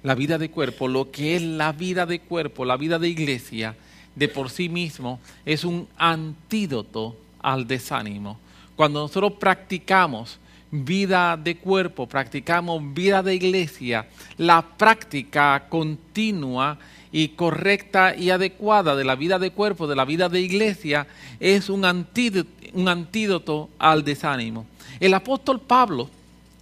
La 0.03 0.15
vida 0.15 0.37
de 0.37 0.51
cuerpo, 0.51 0.87
lo 0.87 1.11
que 1.11 1.35
es 1.35 1.41
la 1.41 1.71
vida 1.71 2.05
de 2.05 2.19
cuerpo, 2.19 2.65
la 2.65 2.77
vida 2.77 2.99
de 2.99 3.09
iglesia, 3.09 3.75
de 4.15 4.27
por 4.27 4.49
sí 4.49 4.69
mismo 4.69 5.19
es 5.45 5.63
un 5.63 5.87
antídoto 5.97 7.15
al 7.41 7.67
desánimo. 7.67 8.39
Cuando 8.75 9.01
nosotros 9.01 9.33
practicamos 9.39 10.39
vida 10.71 11.37
de 11.37 11.57
cuerpo, 11.57 12.07
practicamos 12.07 12.81
vida 12.93 13.21
de 13.21 13.35
iglesia, 13.35 14.07
la 14.37 14.61
práctica 14.61 15.67
continua 15.69 16.79
y 17.11 17.29
correcta 17.29 18.15
y 18.15 18.31
adecuada 18.31 18.95
de 18.95 19.03
la 19.03 19.15
vida 19.15 19.37
de 19.37 19.51
cuerpo, 19.51 19.87
de 19.87 19.95
la 19.95 20.03
vida 20.03 20.29
de 20.29 20.41
iglesia, 20.41 21.05
es 21.39 21.69
un 21.69 21.85
antídoto, 21.85 22.49
un 22.73 22.87
antídoto 22.87 23.69
al 23.77 24.03
desánimo. 24.03 24.65
El 24.99 25.13
apóstol 25.13 25.61
Pablo, 25.61 26.09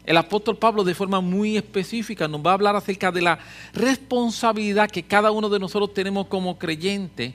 el 0.06 0.18
apóstol 0.18 0.58
Pablo 0.58 0.84
de 0.84 0.96
forma 0.96 1.22
muy 1.22 1.58
específica 1.58 2.28
nos 2.28 2.42
va 2.42 2.52
a 2.52 2.54
hablar 2.56 2.76
acerca 2.76 3.12
de 3.12 3.22
la 3.22 3.40
responsabilidad 3.74 4.90
que 4.90 5.04
cada 5.04 5.32
uno 5.32 5.50
de 5.50 5.60
nosotros 5.60 5.94
tenemos 5.94 6.28
como 6.28 6.58
creyente 6.58 7.34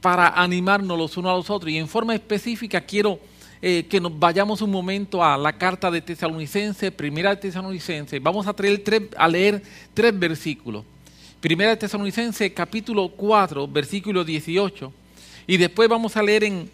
para 0.00 0.28
animarnos 0.28 0.98
los 0.98 1.16
unos 1.16 1.32
a 1.32 1.36
los 1.36 1.50
otros. 1.50 1.70
Y 1.70 1.78
en 1.78 1.88
forma 1.88 2.14
específica 2.14 2.80
quiero 2.80 3.20
eh, 3.62 3.86
que 3.88 4.00
nos 4.00 4.18
vayamos 4.18 4.60
un 4.62 4.70
momento 4.70 5.24
a 5.24 5.36
la 5.38 5.52
carta 5.52 5.90
de 5.90 6.00
Tesalonicense, 6.00 6.90
primera 6.92 7.30
de 7.30 7.36
Tesalonicense. 7.36 8.18
Vamos 8.18 8.46
a, 8.46 8.54
a 9.16 9.28
leer 9.28 9.62
tres 9.94 10.18
versículos. 10.18 10.84
Primera 11.40 11.70
de 11.70 11.76
Tesalonicense, 11.76 12.52
capítulo 12.52 13.08
4, 13.08 13.68
versículo 13.68 14.24
18. 14.24 14.92
Y 15.46 15.56
después 15.56 15.88
vamos 15.88 16.16
a 16.16 16.22
leer 16.22 16.44
en 16.44 16.70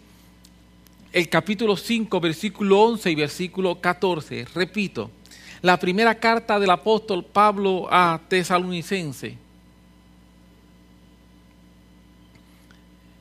el 1.13 1.29
capítulo 1.29 1.77
5, 1.77 2.19
versículo 2.19 2.81
11 2.81 3.11
y 3.11 3.15
versículo 3.15 3.79
14. 3.79 4.47
Repito, 4.55 5.11
la 5.61 5.79
primera 5.79 6.15
carta 6.15 6.59
del 6.59 6.71
apóstol 6.71 7.23
Pablo 7.23 7.87
a 7.89 8.19
Tesalonicense. 8.27 9.37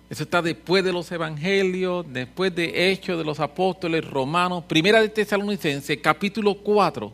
Eso 0.09 0.23
está 0.25 0.41
después 0.41 0.83
de 0.83 0.93
los 0.93 1.11
evangelios, 1.13 2.07
después 2.11 2.55
de 2.55 2.91
Hechos 2.91 3.19
de 3.19 3.25
los 3.25 3.41
Apóstoles 3.41 4.05
Romanos. 4.05 4.65
Primera 4.67 5.01
de 5.01 5.11
Tesalonicense, 5.11 6.01
capítulo 6.01 6.55
4. 6.55 7.13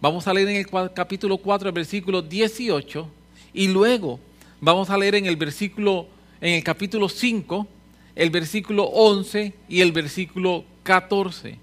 Vamos 0.00 0.26
a 0.26 0.32
leer 0.32 0.48
en 0.48 0.56
el 0.56 0.92
capítulo 0.94 1.36
4, 1.36 1.68
el 1.68 1.74
versículo 1.74 2.22
18. 2.22 3.08
Y 3.52 3.68
luego 3.68 4.20
vamos 4.60 4.88
a 4.88 4.96
leer 4.96 5.16
en 5.16 5.26
el 5.26 5.36
versículo, 5.36 6.06
en 6.40 6.54
el 6.54 6.64
capítulo 6.64 7.08
5, 7.08 7.66
el 8.14 8.30
versículo 8.30 8.84
11 8.84 9.54
y 9.68 9.80
el 9.80 9.92
versículo 9.92 10.64
14. 10.82 11.58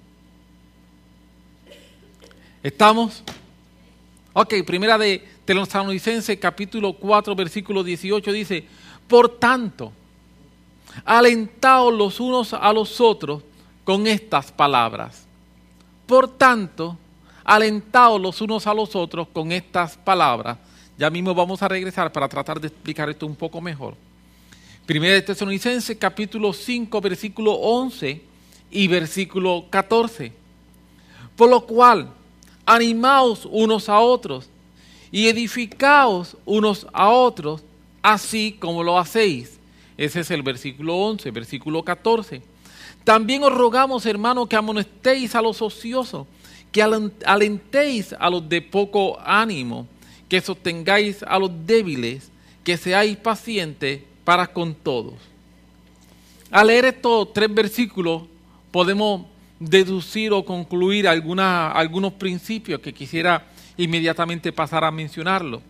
¿Estamos? 2.63 3.23
Ok, 4.33 4.55
primera 4.65 4.97
de 4.97 5.25
Tesalonicense, 5.45 6.37
capítulo 6.37 6.93
4, 6.93 7.35
versículo 7.35 7.83
18 7.83 8.31
dice, 8.31 8.65
por 9.07 9.39
tanto, 9.39 9.93
alentaos 11.05 11.93
los 11.93 12.19
unos 12.19 12.53
a 12.53 12.73
los 12.73 12.99
otros 12.99 13.43
con 13.83 14.05
estas 14.05 14.51
palabras. 14.51 15.25
Por 16.05 16.27
tanto, 16.27 16.97
alentaos 17.43 18.19
los 18.19 18.41
unos 18.41 18.67
a 18.67 18.73
los 18.73 18.95
otros 18.95 19.27
con 19.29 19.51
estas 19.51 19.97
palabras. 19.97 20.57
Ya 20.97 21.09
mismo 21.09 21.33
vamos 21.33 21.61
a 21.61 21.67
regresar 21.67 22.11
para 22.11 22.27
tratar 22.27 22.59
de 22.59 22.67
explicar 22.67 23.09
esto 23.09 23.25
un 23.25 23.35
poco 23.35 23.61
mejor. 23.61 23.95
Primera 24.87 25.15
de 25.15 25.21
Tesalonicenses 25.21 25.97
capítulo 25.99 26.53
5 26.53 27.01
versículo 27.01 27.51
11 27.51 28.21
y 28.71 28.87
versículo 28.87 29.65
14. 29.69 30.31
Por 31.35 31.49
lo 31.49 31.65
cual, 31.65 32.09
animaos 32.65 33.45
unos 33.51 33.89
a 33.89 33.99
otros 33.99 34.49
y 35.11 35.27
edificaos 35.27 36.37
unos 36.45 36.87
a 36.93 37.09
otros, 37.09 37.63
así 38.01 38.55
como 38.59 38.81
lo 38.81 38.97
hacéis 38.97 39.57
ese 39.97 40.21
es 40.21 40.31
el 40.31 40.43
versículo 40.43 40.95
11, 40.95 41.31
versículo 41.31 41.83
14. 41.83 42.41
También 43.03 43.43
os 43.43 43.53
rogamos, 43.53 44.05
hermanos, 44.05 44.47
que 44.47 44.55
amonestéis 44.55 45.35
a 45.35 45.41
los 45.41 45.61
ociosos, 45.61 46.27
que 46.71 46.81
alentéis 46.81 48.15
a 48.17 48.29
los 48.29 48.47
de 48.47 48.61
poco 48.61 49.19
ánimo, 49.19 49.85
que 50.29 50.39
sostengáis 50.39 51.23
a 51.23 51.39
los 51.39 51.51
débiles, 51.65 52.31
que 52.63 52.77
seáis 52.77 53.17
pacientes 53.17 54.01
para 54.27 54.45
con 54.45 54.75
todos. 54.75 55.13
Al 56.51 56.67
leer 56.67 56.83
estos 56.83 57.31
tres 57.31 57.47
versículos 57.53 58.23
podemos 58.71 59.25
deducir 59.57 60.33
o 60.33 60.43
concluir 60.43 61.07
algunos 61.07 62.11
principios 62.11 62.81
que 62.81 62.93
quisiera 62.93 63.45
inmediatamente 63.77 64.51
pasar 64.51 64.83
a 64.83 64.91
mencionarlo. 64.91 65.61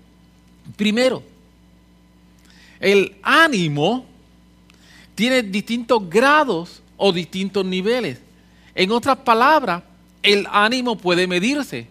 Primero, 0.75 1.21
el 2.79 3.17
ánimo 3.21 4.07
tiene 5.13 5.43
distintos 5.43 6.09
grados 6.09 6.81
o 6.97 7.11
distintos 7.11 7.63
niveles. 7.63 8.19
En 8.73 8.89
otras 8.89 9.17
palabras, 9.17 9.83
el 10.23 10.47
ánimo 10.51 10.97
puede 10.97 11.27
medirse. 11.27 11.85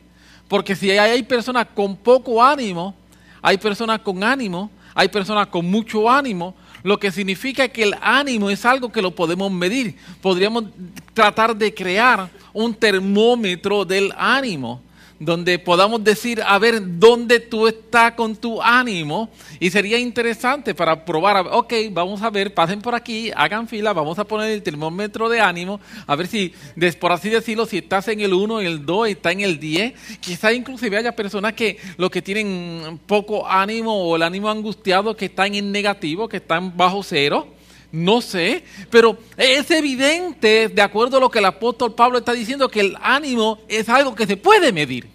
Porque 0.49 0.75
si 0.75 0.91
hay 0.91 1.23
personas 1.23 1.69
con 1.73 1.97
poco 1.97 2.43
ánimo, 2.43 2.93
hay 3.41 3.57
personas 3.57 4.01
con 4.01 4.25
ánimo, 4.25 4.69
hay 4.97 5.09
personas 5.09 5.49
con 5.49 5.67
mucho 5.67 6.11
ánimo, 6.11 6.55
lo 6.83 6.99
que 6.99 7.13
significa 7.13 7.69
que 7.69 7.83
el 7.83 7.95
ánimo 8.01 8.49
es 8.49 8.65
algo 8.65 8.91
que 8.91 9.03
lo 9.03 9.11
podemos 9.11 9.53
medir. 9.53 9.95
Podríamos 10.23 10.65
tratar 11.13 11.55
de 11.55 11.75
crear 11.75 12.31
un 12.55 12.75
termómetro 12.75 13.85
del 13.85 14.11
ánimo 14.17 14.81
donde 15.19 15.59
podamos 15.59 16.05
decir, 16.05 16.43
a 16.47 16.59
ver, 16.59 16.81
dónde 16.99 17.41
tú 17.41 17.67
estás 17.67 18.13
con 18.13 18.37
tu 18.37 18.61
ánimo. 18.61 19.31
Y 19.61 19.71
sería 19.71 19.99
interesante 19.99 20.75
para 20.75 21.05
probar, 21.05 21.47
ok, 21.51 21.73
vamos 21.91 22.23
a 22.23 22.31
ver, 22.31 22.53
pasen 22.53 22.83
por 22.83 22.95
aquí, 22.95 23.31
hagan 23.35 23.69
fila, 23.69 23.93
vamos 23.93 24.19
a 24.19 24.25
poner 24.25 24.51
el 24.51 24.63
termómetro 24.63 25.29
de 25.29 25.41
ánimo, 25.41 25.81
a 26.07 26.17
ver 26.17 26.27
si, 26.27 26.53
por 27.01 27.13
así 27.13 27.31
decirlo, 27.31 27.67
si 27.67 27.79
estás 27.79 28.09
en 28.09 28.21
el 28.21 28.35
1, 28.35 28.61
en 28.61 28.67
el 28.67 28.85
2, 28.85 29.09
está 29.09 29.33
en 29.33 29.41
el 29.41 29.59
10. 29.59 29.95
Quizá 30.21 30.53
inclusive 30.53 30.99
haya 30.99 31.17
personas 31.17 31.55
que 31.55 31.79
lo 31.97 32.11
que 32.11 32.23
tienen 32.23 33.01
poco 33.07 33.49
ánimo 33.49 33.95
o 33.95 34.17
el 34.17 34.23
ánimo 34.23 34.51
angustiado 34.51 35.17
que 35.17 35.27
están 35.27 35.55
en 35.55 35.73
negativo, 35.73 36.29
que 36.29 36.39
están 36.39 36.77
bajo 36.77 37.03
cero. 37.03 37.56
No 37.93 38.21
sé, 38.21 38.65
pero 38.91 39.19
es 39.37 39.71
evidente, 39.71 40.69
de 40.69 40.83
acuerdo 40.83 41.17
a 41.17 41.21
lo 41.21 41.31
que 41.31 41.39
el 41.39 41.45
apóstol 41.45 41.95
Pablo 41.95 42.19
está 42.19 42.33
diciendo, 42.33 42.69
que 42.69 42.81
el 42.81 42.97
ánimo 43.01 43.61
es 43.69 43.89
algo 43.89 44.15
que 44.15 44.27
se 44.27 44.37
puede 44.37 44.73
medir. 44.73 45.07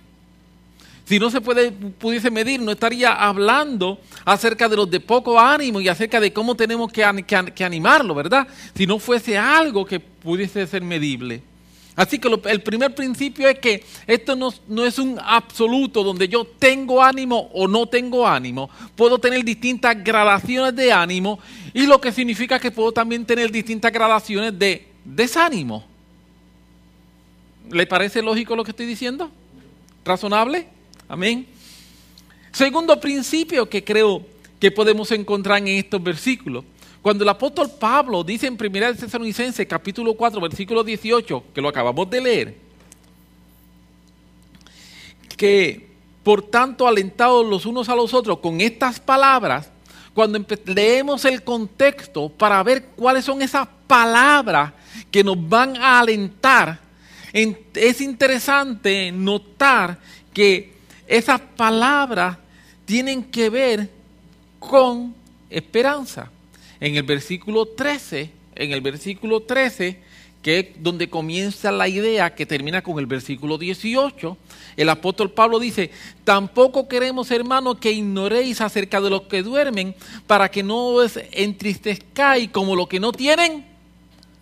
Si 1.06 1.20
no 1.20 1.30
se 1.30 1.42
pudiese 1.42 2.32
medir, 2.32 2.62
no 2.62 2.72
estaría 2.72 3.12
hablando 3.13 4.00
acerca 4.24 4.70
de 4.70 4.78
los 4.78 4.90
de 4.90 5.01
poco 5.01 5.38
ánimo 5.38 5.82
y 5.82 5.90
acerca 5.90 6.22
de 6.22 6.32
cómo 6.32 6.56
tenemos 6.56 6.90
que, 6.92 7.04
animarlo, 7.66 8.16
¿verdad? 8.16 8.48
Si 8.75 8.88
no 8.88 8.98
fuese 8.98 9.38
algo 9.38 9.86
que 9.86 10.00
pudiese 10.00 10.66
ser 10.66 10.82
medible. 10.82 11.44
Así 12.01 12.17
que 12.17 12.29
el 12.46 12.62
primer 12.63 12.96
principio 12.96 13.48
es 13.48 13.60
que 13.60 13.84
esto 14.08 14.36
no, 14.36 14.51
no, 14.67 14.84
es 14.84 14.98
un 14.98 15.20
absoluto 15.24 16.03
donde 16.03 16.27
yo 16.27 16.46
tengo 16.46 17.03
ánimo 17.03 17.51
o 17.53 17.67
no 17.67 17.86
tengo 17.86 18.27
ánimo. 18.27 18.72
Puedo 18.96 19.20
tener 19.20 19.46
distintas 19.46 20.03
gradaciones 20.03 20.75
de 20.75 20.91
ánimo 20.91 21.38
y 21.75 21.86
lo 21.86 22.01
que 22.01 22.12
significa 22.12 22.58
que 22.60 22.72
puedo 22.72 22.91
también 22.91 23.24
tener 23.24 23.51
distintas 23.51 23.91
gradaciones 23.91 24.58
de 24.58 24.88
desánimo. 25.05 25.86
¿Le 27.70 27.86
parece 27.86 28.24
lógico 28.24 28.55
lo 28.55 28.63
que 28.63 28.72
estoy 28.72 28.88
diciendo? 28.88 29.29
razonable? 30.03 30.65
Amén. 31.08 31.46
Segundo 32.51 33.00
principio 33.00 33.70
que 33.70 33.84
creo 33.84 34.25
que 34.60 34.72
podemos 34.72 35.12
encontrar 35.12 35.60
en 35.60 35.67
estos 35.67 36.01
versículos. 36.01 36.65
Cuando 37.01 37.24
el 37.24 37.29
apóstol 37.29 37.72
Pablo 37.79 38.24
dice 38.24 38.46
en 38.46 38.53
1 38.53 38.96
Tesalonicenses 38.96 39.65
capítulo 39.65 40.13
4 40.13 40.39
versículo 40.39 40.84
18, 40.84 41.46
que 41.53 41.62
lo 41.62 41.70
acabamos 41.70 42.08
de 42.10 42.22
leer, 42.22 42.58
que 45.36 45.89
por 46.24 46.43
tanto 46.43 46.88
alentados 46.88 47.43
los 47.43 47.65
unos 47.65 47.89
a 47.89 47.96
los 47.96 48.13
otros 48.13 48.38
con 48.38 48.62
estas 48.62 49.00
palabras, 49.00 49.72
cuando 50.13 50.46
leemos 50.65 51.25
el 51.25 51.43
contexto 51.43 52.29
para 52.29 52.62
ver 52.62 52.89
cuáles 52.96 53.25
son 53.25 53.41
esas 53.41 53.67
palabras 53.88 54.74
que 55.10 55.24
nos 55.24 55.50
van 55.50 55.77
a 55.77 56.00
alentar, 56.00 56.79
es 57.34 58.01
interesante 58.01 59.12
notar 59.12 59.98
que 60.31 60.74
esas 61.08 61.41
palabras 61.41 62.38
tienen 62.86 63.24
que 63.24 63.50
ver 63.50 63.89
con 64.60 65.15
esperanza. 65.50 66.29
En 66.82 66.96
el 66.96 67.04
versículo 67.04 67.68
13, 67.68 68.32
en 68.56 68.72
el 68.72 68.82
versículo 68.82 69.42
13, 69.42 70.00
que 70.42 70.60
es 70.60 70.66
donde 70.80 71.10
comienza 71.12 71.72
la 71.72 71.88
idea 71.88 72.34
que 72.34 72.48
termina 72.48 72.82
con 72.82 72.98
el 72.98 73.06
versículo 73.06 73.60
18, 73.60 74.36
el 74.78 74.90
apóstol 74.90 75.30
Pablo 75.30 75.60
dice, 75.60 75.92
tampoco 76.24 76.88
queremos, 76.88 77.30
hermanos, 77.30 77.78
que 77.80 77.92
ignoréis 77.92 78.62
acerca 78.62 79.00
de 79.00 79.12
los 79.12 79.22
que 79.24 79.44
duermen, 79.44 79.94
para 80.26 80.50
que 80.50 80.64
no 80.64 80.88
os 80.88 81.20
entristezcáis 81.32 82.50
como 82.50 82.76
los 82.76 82.88
que 82.88 83.00
no 83.00 83.12
tienen 83.12 83.64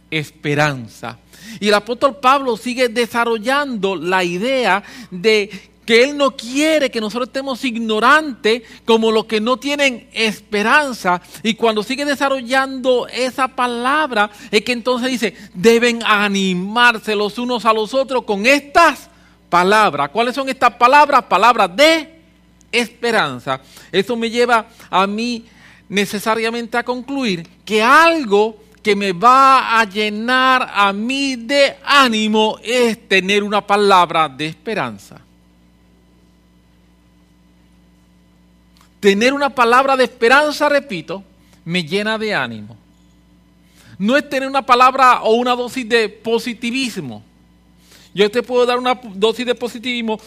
esperanza. 0.10 1.20
Y 1.60 1.68
el 1.68 1.74
apóstol 1.74 2.18
Pablo 2.22 2.56
sigue 2.56 2.88
desarrollando 2.88 3.98
la 3.98 4.24
idea 4.24 4.82
de 5.12 5.50
que 5.90 6.04
Él 6.04 6.16
no 6.16 6.38
quiere 6.38 6.92
que 6.92 7.02
nosotros 7.02 7.30
estemos 7.30 7.66
ignorantes 7.66 8.62
como 8.86 9.12
los 9.12 9.26
que 9.26 9.42
no 9.42 9.58
tienen 9.58 10.08
esperanza. 10.14 11.20
Y 11.42 11.56
cuando 11.56 11.82
sigue 11.82 12.06
desarrollando 12.06 13.08
esa 13.08 13.48
palabra, 13.48 14.30
es 14.52 14.62
que 14.62 14.72
entonces 14.72 15.10
dice, 15.10 15.34
deben 15.56 16.04
animarse 16.06 17.16
los 17.16 17.40
unos 17.40 17.66
a 17.66 17.74
los 17.74 17.96
otros 17.96 18.24
con 18.26 18.46
estas 18.46 19.10
palabras. 19.50 20.10
¿Cuáles 20.10 20.36
son 20.36 20.48
estas 20.48 20.76
palabras? 20.76 21.24
Palabras 21.24 21.76
de 21.76 22.22
esperanza. 22.72 23.60
Eso 23.92 24.16
me 24.16 24.30
lleva 24.30 24.68
a 24.92 25.08
mí 25.08 25.44
necesariamente 25.88 26.78
a 26.78 26.84
concluir 26.84 27.48
que 27.66 27.82
algo 27.82 28.60
que 28.84 28.96
me 28.96 29.12
va 29.12 29.80
a 29.80 29.86
llenar 29.86 30.70
a 30.72 30.94
mí 30.94 31.36
de 31.36 31.78
ánimo 31.84 32.60
es 32.62 33.08
tener 33.08 33.42
una 33.42 33.66
palabra 33.66 34.30
de 34.30 34.46
esperanza. 34.46 35.22
Tener 39.00 39.34
una 39.34 39.50
palabra 39.50 39.96
de 39.96 40.04
esperanza, 40.04 40.68
repito, 40.70 41.24
me 41.66 41.84
llena 41.84 42.18
de 42.18 42.34
ánimo. 42.34 42.76
No 43.98 44.18
es 44.18 44.30
tener 44.30 44.48
una 44.48 44.66
palabra 44.66 45.22
o 45.24 45.34
una 45.34 45.56
dosis 45.56 45.88
de 45.88 46.10
positivismo. 46.10 47.24
Yo 48.14 48.30
te 48.32 48.44
puedo 48.44 48.66
dar 48.66 48.78
una 48.78 49.00
dosis 49.14 49.46
de 49.46 49.56
positivismo. 49.56 50.20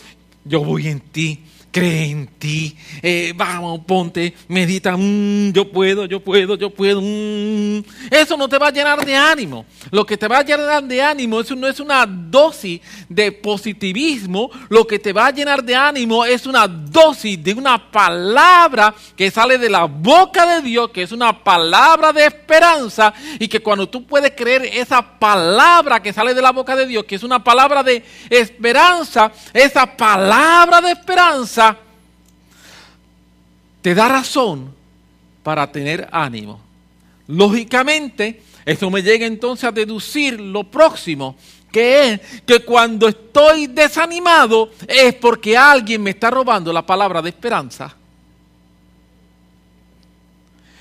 Yo 0.44 0.64
voy 0.64 0.88
en 0.88 1.00
ti 1.00 1.40
cree 1.72 2.10
en 2.10 2.26
ti, 2.38 2.76
eh, 3.02 3.32
vamos, 3.34 3.80
ponte, 3.86 4.34
medita, 4.48 4.96
mm, 4.96 5.52
yo 5.52 5.70
puedo, 5.72 6.04
yo 6.04 6.20
puedo, 6.20 6.54
yo 6.54 6.70
puedo. 6.70 7.00
Mm. 7.00 7.82
Eso 8.10 8.36
no 8.36 8.48
te 8.48 8.58
va 8.58 8.68
a 8.68 8.70
llenar 8.70 9.04
de 9.04 9.16
ánimo. 9.16 9.64
Lo 9.90 10.04
que 10.04 10.16
te 10.16 10.28
va 10.28 10.38
a 10.38 10.42
llenar 10.44 10.84
de 10.84 11.02
ánimo 11.02 11.40
eso 11.40 11.56
no 11.56 11.66
es 11.66 11.80
una 11.80 12.06
dosis 12.06 12.80
de 13.08 13.32
positivismo, 13.32 14.50
lo 14.68 14.86
que 14.86 14.98
te 14.98 15.12
va 15.12 15.26
a 15.26 15.30
llenar 15.30 15.64
de 15.64 15.74
ánimo 15.74 16.24
es 16.24 16.46
una 16.46 16.68
dosis 16.68 17.42
de 17.42 17.54
una 17.54 17.90
palabra 17.90 18.94
que 19.16 19.30
sale 19.30 19.58
de 19.58 19.70
la 19.70 19.84
boca 19.84 20.46
de 20.46 20.62
Dios, 20.62 20.90
que 20.90 21.02
es 21.02 21.12
una 21.12 21.42
palabra 21.42 22.12
de 22.12 22.26
esperanza 22.26 23.12
y 23.38 23.48
que 23.48 23.60
cuando 23.60 23.88
tú 23.88 24.06
puedes 24.06 24.32
creer 24.32 24.66
esa 24.72 25.18
palabra 25.18 26.02
que 26.02 26.12
sale 26.12 26.34
de 26.34 26.42
la 26.42 26.52
boca 26.52 26.76
de 26.76 26.86
Dios, 26.86 27.04
que 27.04 27.14
es 27.14 27.22
una 27.22 27.42
palabra 27.42 27.82
de 27.82 28.04
esperanza, 28.28 29.32
esa 29.52 29.86
palabra 29.96 30.80
de 30.80 30.92
esperanza, 30.92 31.61
te 33.82 33.94
da 33.94 34.08
razón 34.08 34.72
para 35.42 35.70
tener 35.70 36.08
ánimo. 36.12 36.60
Lógicamente, 37.26 38.42
eso 38.64 38.90
me 38.90 39.02
llega 39.02 39.26
entonces 39.26 39.64
a 39.64 39.72
deducir 39.72 40.40
lo 40.40 40.64
próximo, 40.64 41.36
que 41.70 42.12
es 42.12 42.20
que 42.46 42.60
cuando 42.60 43.08
estoy 43.08 43.66
desanimado 43.66 44.70
es 44.86 45.14
porque 45.14 45.56
alguien 45.56 46.02
me 46.02 46.10
está 46.10 46.30
robando 46.30 46.72
la 46.72 46.86
palabra 46.86 47.20
de 47.20 47.30
esperanza. 47.30 47.94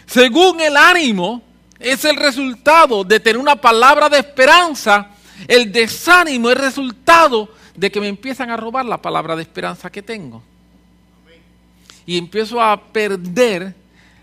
Según 0.06 0.62
el 0.62 0.78
ánimo, 0.78 1.42
es 1.80 2.06
el 2.06 2.18
resultado 2.18 3.04
de 3.04 3.20
tener 3.20 3.40
una 3.40 3.56
palabra 3.56 4.10
de 4.10 4.20
esperanza. 4.20 5.10
El 5.48 5.72
desánimo 5.72 6.52
es 6.52 6.58
resultado 6.58 7.50
de 7.76 7.90
que 7.90 8.02
me 8.02 8.10
empiezan 8.10 8.52
a 8.52 8.58
robar 8.58 8.86
la 8.86 9.02
palabra 9.02 9.36
de 9.36 9.42
esperanza 9.42 9.90
que 9.90 10.04
tengo 10.04 10.44
y 12.12 12.17
empiezo 12.17 12.62
a 12.62 12.91
perder 12.91 13.74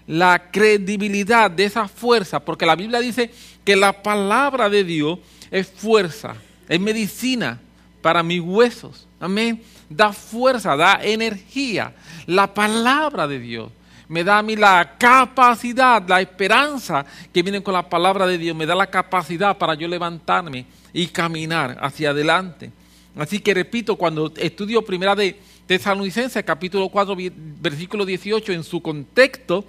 la 0.07 0.51
credibilidad 0.51 1.51
de 1.51 1.65
esa 1.65 1.89
fuerza, 1.89 2.39
porque 2.39 2.67
la 2.67 2.77
Biblia 2.77 3.01
dice 3.01 3.31
que 3.65 3.77
la 3.77 4.03
palabra 4.03 4.69
de 4.69 4.85
Dios 4.85 5.21
es 5.51 5.69
fuerza, 5.69 6.35
es 6.69 6.79
medicina 6.79 7.59
para 8.03 8.23
mis 8.23 8.43
huesos. 8.43 9.09
Amén. 9.19 9.63
Da 9.89 10.13
fuerza, 10.13 10.77
da 10.77 11.01
energía. 11.03 11.95
La 12.27 12.53
palabra 12.53 13.27
de 13.27 13.39
Dios 13.39 13.73
me 14.07 14.23
da 14.23 14.37
a 14.37 14.43
mí 14.43 14.55
la 14.55 14.97
capacidad, 14.99 16.07
la 16.07 16.21
esperanza 16.21 17.07
que 17.33 17.43
viene 17.43 17.63
con 17.63 17.73
la 17.73 17.89
palabra 17.89 18.27
de 18.27 18.37
Dios, 18.37 18.55
me 18.55 18.67
da 18.67 18.75
la 18.75 18.89
capacidad 18.89 19.57
para 19.57 19.73
yo 19.73 19.89
levantarme 19.89 20.67
y 20.93 21.07
caminar 21.07 21.79
hacia 21.81 22.11
adelante. 22.11 22.71
Así 23.19 23.41
que 23.41 23.53
repito, 23.53 23.97
cuando 23.97 24.33
estudio 24.37 24.83
primera 24.83 25.15
de 25.17 25.37
Tesalonicenses 25.67 26.45
capítulo 26.45 26.89
4 26.89 27.17
versículo 27.61 28.07
18 28.07 28.53
en 28.53 28.63
su 28.63 28.81
contexto, 28.81 29.65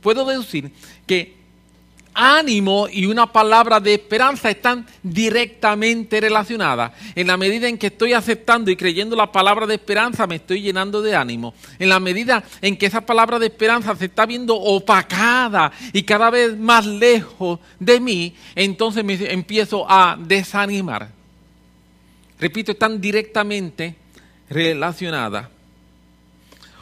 puedo 0.00 0.24
decir 0.24 0.72
que 1.06 1.34
ánimo 2.14 2.88
y 2.90 3.06
una 3.06 3.30
palabra 3.30 3.78
de 3.80 3.94
esperanza 3.94 4.48
están 4.48 4.86
directamente 5.02 6.20
relacionadas. 6.20 6.92
En 7.14 7.26
la 7.26 7.36
medida 7.36 7.68
en 7.68 7.76
que 7.76 7.88
estoy 7.88 8.14
aceptando 8.14 8.70
y 8.70 8.76
creyendo 8.76 9.16
la 9.16 9.30
palabra 9.30 9.66
de 9.66 9.74
esperanza, 9.74 10.26
me 10.26 10.36
estoy 10.36 10.62
llenando 10.62 11.02
de 11.02 11.14
ánimo. 11.14 11.54
En 11.78 11.88
la 11.90 12.00
medida 12.00 12.42
en 12.62 12.76
que 12.76 12.86
esa 12.86 13.02
palabra 13.02 13.38
de 13.38 13.46
esperanza 13.46 13.94
se 13.96 14.06
está 14.06 14.24
viendo 14.24 14.54
opacada 14.54 15.72
y 15.92 16.04
cada 16.04 16.30
vez 16.30 16.56
más 16.56 16.86
lejos 16.86 17.58
de 17.78 18.00
mí, 18.00 18.34
entonces 18.54 19.04
me 19.04 19.14
empiezo 19.30 19.84
a 19.88 20.16
desanimar. 20.18 21.23
Repito, 22.38 22.72
están 22.72 23.00
directamente 23.00 23.94
relacionada. 24.48 25.50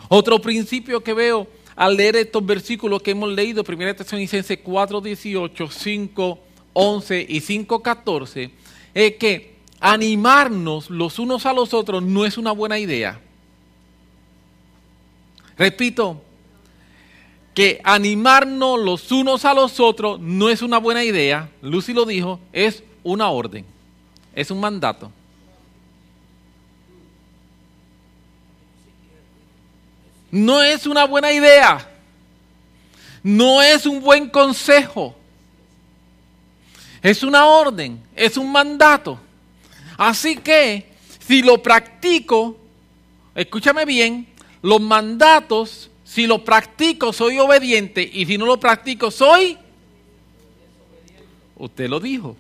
Otro 0.09 0.41
principio 0.41 1.03
que 1.03 1.15
veo 1.15 1.47
al 1.77 1.97
leer 1.97 2.17
estos 2.17 2.45
versículos 2.45 3.03
que 3.03 3.13
hemos 3.13 3.33
leído, 3.33 3.65
1 3.67 3.97
Tesalonicenses 3.97 4.59
4, 4.63 5.01
18, 5.01 5.69
5, 5.71 6.39
11 6.73 7.27
y 7.29 7.41
5, 7.41 7.83
14, 7.83 8.51
es 8.95 9.17
que 9.17 9.53
animarnos 9.81 10.91
los 10.91 11.19
unos 11.19 11.47
a 11.47 11.53
los 11.53 11.75
otros 11.75 12.03
no 12.03 12.25
es 12.25 12.39
una 12.39 12.53
buena 12.53 12.79
idea. 12.79 13.21
Repito, 15.57 16.23
que 17.55 17.81
animarnos 17.85 18.81
los 18.81 19.13
unos 19.13 19.45
a 19.45 19.55
los 19.55 19.81
otros 19.81 20.21
no 20.21 20.49
es 20.49 20.63
una 20.63 20.79
buena 20.79 21.05
idea, 21.05 21.51
Lucy 21.61 21.93
lo 21.93 22.05
dijo, 22.05 22.41
es 22.53 22.83
una 23.03 23.29
orden, 23.31 23.65
es 24.35 24.51
un 24.51 24.61
mandato. 24.61 25.11
No 30.33 30.63
es 30.63 30.87
una 30.87 31.05
buena 31.05 31.31
idea. 31.31 31.89
No 33.23 33.63
es 33.63 33.87
un 33.87 34.01
buen 34.01 34.29
consejo. 34.31 35.15
Es 37.03 37.23
una 37.23 37.47
orden, 37.47 38.03
es 38.17 38.37
un 38.37 38.51
mandato. 38.51 39.21
Así 39.97 40.37
que 40.37 40.91
si 41.21 41.43
lo 41.43 41.63
practico, 41.63 42.57
escúchame 43.35 43.85
bien, 43.85 44.27
los 44.63 44.81
mandatos, 44.81 45.91
si 46.05 46.27
lo 46.27 46.45
practico 46.45 47.13
soy 47.13 47.39
obediente 47.39 48.09
y 48.11 48.25
si 48.27 48.39
no 48.39 48.47
lo 48.47 48.59
practico 48.59 49.11
soy... 49.11 49.59
Usted 51.57 51.89
lo 51.89 52.01
dijo. 52.01 52.37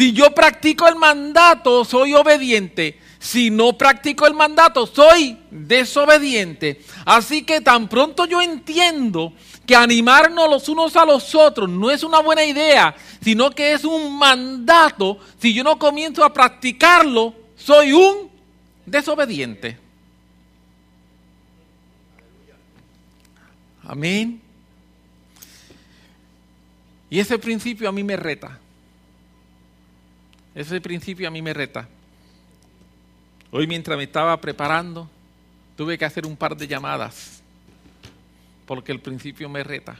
Si 0.00 0.14
yo 0.14 0.34
practico 0.34 0.88
el 0.88 0.96
mandato, 0.96 1.84
soy 1.84 2.14
obediente. 2.14 2.98
Si 3.18 3.50
no 3.50 3.76
practico 3.76 4.26
el 4.26 4.32
mandato, 4.32 4.86
soy 4.86 5.36
desobediente. 5.50 6.80
Así 7.04 7.42
que 7.42 7.60
tan 7.60 7.86
pronto 7.86 8.24
yo 8.24 8.40
entiendo 8.40 9.34
que 9.66 9.76
animarnos 9.76 10.48
los 10.48 10.70
unos 10.70 10.96
a 10.96 11.04
los 11.04 11.34
otros 11.34 11.68
no 11.68 11.90
es 11.90 12.02
una 12.02 12.20
buena 12.20 12.42
idea, 12.42 12.96
sino 13.20 13.50
que 13.50 13.74
es 13.74 13.84
un 13.84 14.18
mandato. 14.18 15.18
Si 15.38 15.52
yo 15.52 15.62
no 15.62 15.78
comienzo 15.78 16.24
a 16.24 16.32
practicarlo, 16.32 17.34
soy 17.54 17.92
un 17.92 18.30
desobediente. 18.86 19.76
Amén. 23.82 24.40
Y 27.10 27.18
ese 27.18 27.38
principio 27.38 27.86
a 27.86 27.92
mí 27.92 28.02
me 28.02 28.16
reta. 28.16 28.58
Ese 30.60 30.78
principio 30.78 31.26
a 31.26 31.30
mí 31.30 31.40
me 31.40 31.54
reta. 31.54 31.88
Hoy 33.50 33.66
mientras 33.66 33.96
me 33.96 34.04
estaba 34.04 34.38
preparando, 34.38 35.08
tuve 35.74 35.96
que 35.96 36.04
hacer 36.04 36.26
un 36.26 36.36
par 36.36 36.54
de 36.54 36.68
llamadas, 36.68 37.42
porque 38.66 38.92
el 38.92 39.00
principio 39.00 39.48
me 39.48 39.64
reta. 39.64 39.96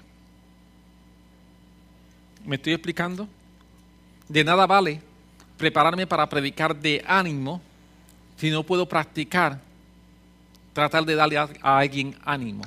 ¿Me 2.45 2.57
estoy 2.57 2.75
explicando? 2.75 3.27
De 4.29 4.45
nada 4.45 4.67
vale 4.67 5.01
prepararme 5.57 6.07
para 6.07 6.29
predicar 6.29 6.77
de 6.77 7.03
ánimo 7.07 7.63
si 8.37 8.51
no 8.51 8.63
puedo 8.63 8.87
practicar, 8.87 9.63
tratar 10.75 11.07
de 11.07 11.15
darle 11.15 11.39
a, 11.39 11.49
alguien 11.63 12.15
ánimo. 12.23 12.65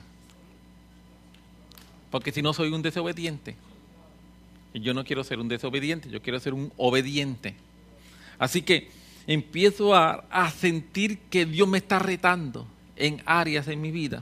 Porque 2.10 2.32
si 2.32 2.42
no 2.42 2.54
soy 2.54 2.74
un 2.74 2.82
desobediente, 2.82 3.56
y 4.74 4.80
yo 4.80 4.96
no 4.96 5.04
quiero 5.04 5.24
ser 5.24 5.38
un 5.38 5.48
desobediente, 5.48 6.10
yo 6.10 6.24
quiero 6.24 6.40
ser 6.40 6.56
un 6.56 6.74
obediente. 6.78 7.56
Así 8.44 8.62
que 8.62 8.90
empiezo 9.26 9.96
a, 9.96 10.26
a 10.30 10.52
sentir 10.52 11.18
que 11.30 11.46
Dios 11.46 11.66
me 11.66 11.78
está 11.78 11.98
retando 11.98 12.68
en 12.98 13.24
áreas 13.26 13.70
en 13.70 13.80
mi 13.80 13.90
vida. 13.90 14.22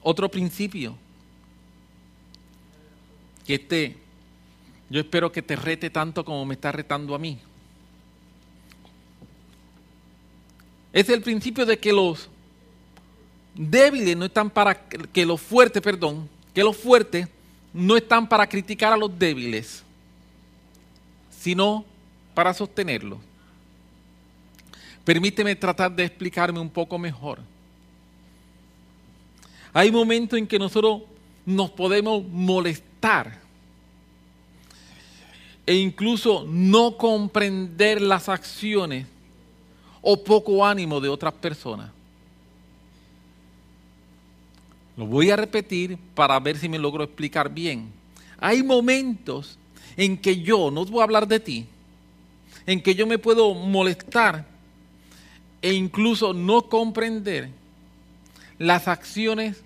Otro 0.00 0.28
principio 0.28 0.96
que 3.44 3.56
este, 3.56 3.96
yo 4.88 5.00
espero 5.00 5.32
que 5.32 5.42
te 5.42 5.56
rete 5.56 5.90
tanto 5.90 6.24
como 6.24 6.46
me 6.46 6.54
está 6.54 6.70
retando 6.70 7.16
a 7.16 7.18
mí. 7.18 7.40
Es 10.92 11.08
el 11.08 11.20
principio 11.20 11.66
de 11.66 11.80
que 11.80 11.92
los 11.92 12.28
débiles 13.56 14.16
no 14.16 14.26
están 14.26 14.50
para 14.50 14.86
que 14.88 15.26
los 15.26 15.40
fuertes, 15.40 15.82
perdón, 15.82 16.28
que 16.54 16.62
los 16.62 16.76
fuertes 16.76 17.26
no 17.72 17.96
están 17.96 18.28
para 18.28 18.48
criticar 18.48 18.92
a 18.92 18.96
los 18.96 19.18
débiles, 19.18 19.82
sino 21.48 21.82
para 22.34 22.52
sostenerlos. 22.52 23.20
Permíteme 25.02 25.56
tratar 25.56 25.90
de 25.90 26.04
explicarme 26.04 26.60
un 26.60 26.68
poco 26.68 26.98
mejor. 26.98 27.38
Hay 29.72 29.90
momentos 29.90 30.38
en 30.38 30.46
que 30.46 30.58
nosotros 30.58 31.04
nos 31.46 31.70
podemos 31.70 32.22
molestar 32.28 33.40
e 35.64 35.74
incluso 35.74 36.44
no 36.46 36.98
comprender 36.98 38.02
las 38.02 38.28
acciones 38.28 39.06
o 40.02 40.22
poco 40.22 40.66
ánimo 40.66 41.00
de 41.00 41.08
otras 41.08 41.32
personas. 41.32 41.90
Lo 44.98 45.06
voy 45.06 45.30
a 45.30 45.36
repetir 45.36 45.96
para 46.14 46.38
ver 46.40 46.58
si 46.58 46.68
me 46.68 46.78
logro 46.78 47.04
explicar 47.04 47.50
bien. 47.50 47.90
Hay 48.38 48.62
momentos 48.62 49.57
en 49.98 50.16
que 50.16 50.40
yo, 50.40 50.70
no 50.70 50.86
voy 50.86 51.00
a 51.00 51.04
hablar 51.04 51.26
de 51.26 51.40
ti, 51.40 51.66
en 52.64 52.80
que 52.80 52.94
yo 52.94 53.06
me 53.06 53.18
puedo 53.18 53.52
molestar 53.52 54.46
e 55.60 55.72
incluso 55.72 56.32
no 56.32 56.62
comprender 56.62 57.50
las 58.58 58.86
acciones 58.86 59.60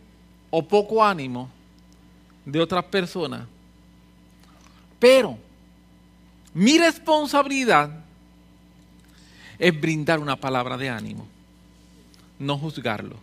o 0.50 0.66
poco 0.66 1.04
ánimo 1.04 1.50
de 2.46 2.60
otras 2.62 2.84
personas. 2.84 3.46
Pero 4.98 5.36
mi 6.54 6.78
responsabilidad 6.78 7.90
es 9.58 9.80
brindar 9.80 10.18
una 10.18 10.36
palabra 10.36 10.78
de 10.78 10.88
ánimo, 10.88 11.26
no 12.38 12.56
juzgarlo. 12.56 13.16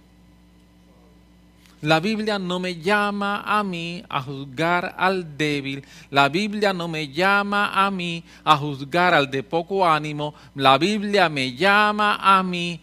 La 1.82 2.02
Biblia 2.02 2.38
no 2.38 2.60
me 2.60 2.76
llama 2.76 3.42
a 3.46 3.64
mí 3.64 4.04
a 4.10 4.22
juzgar 4.22 4.96
al 4.98 5.38
débil. 5.38 5.86
La 6.10 6.28
Biblia 6.28 6.74
no 6.74 6.90
me 6.90 7.08
llama 7.08 7.72
a 7.74 7.90
mí 7.90 8.24
a 8.44 8.58
juzgar 8.58 9.14
al 9.14 9.32
de 9.32 9.44
poco 9.44 9.88
ánimo. 9.88 10.36
La 10.56 10.78
Biblia 10.78 11.30
me 11.30 11.56
llama 11.56 12.18
a 12.22 12.44
mí 12.44 12.82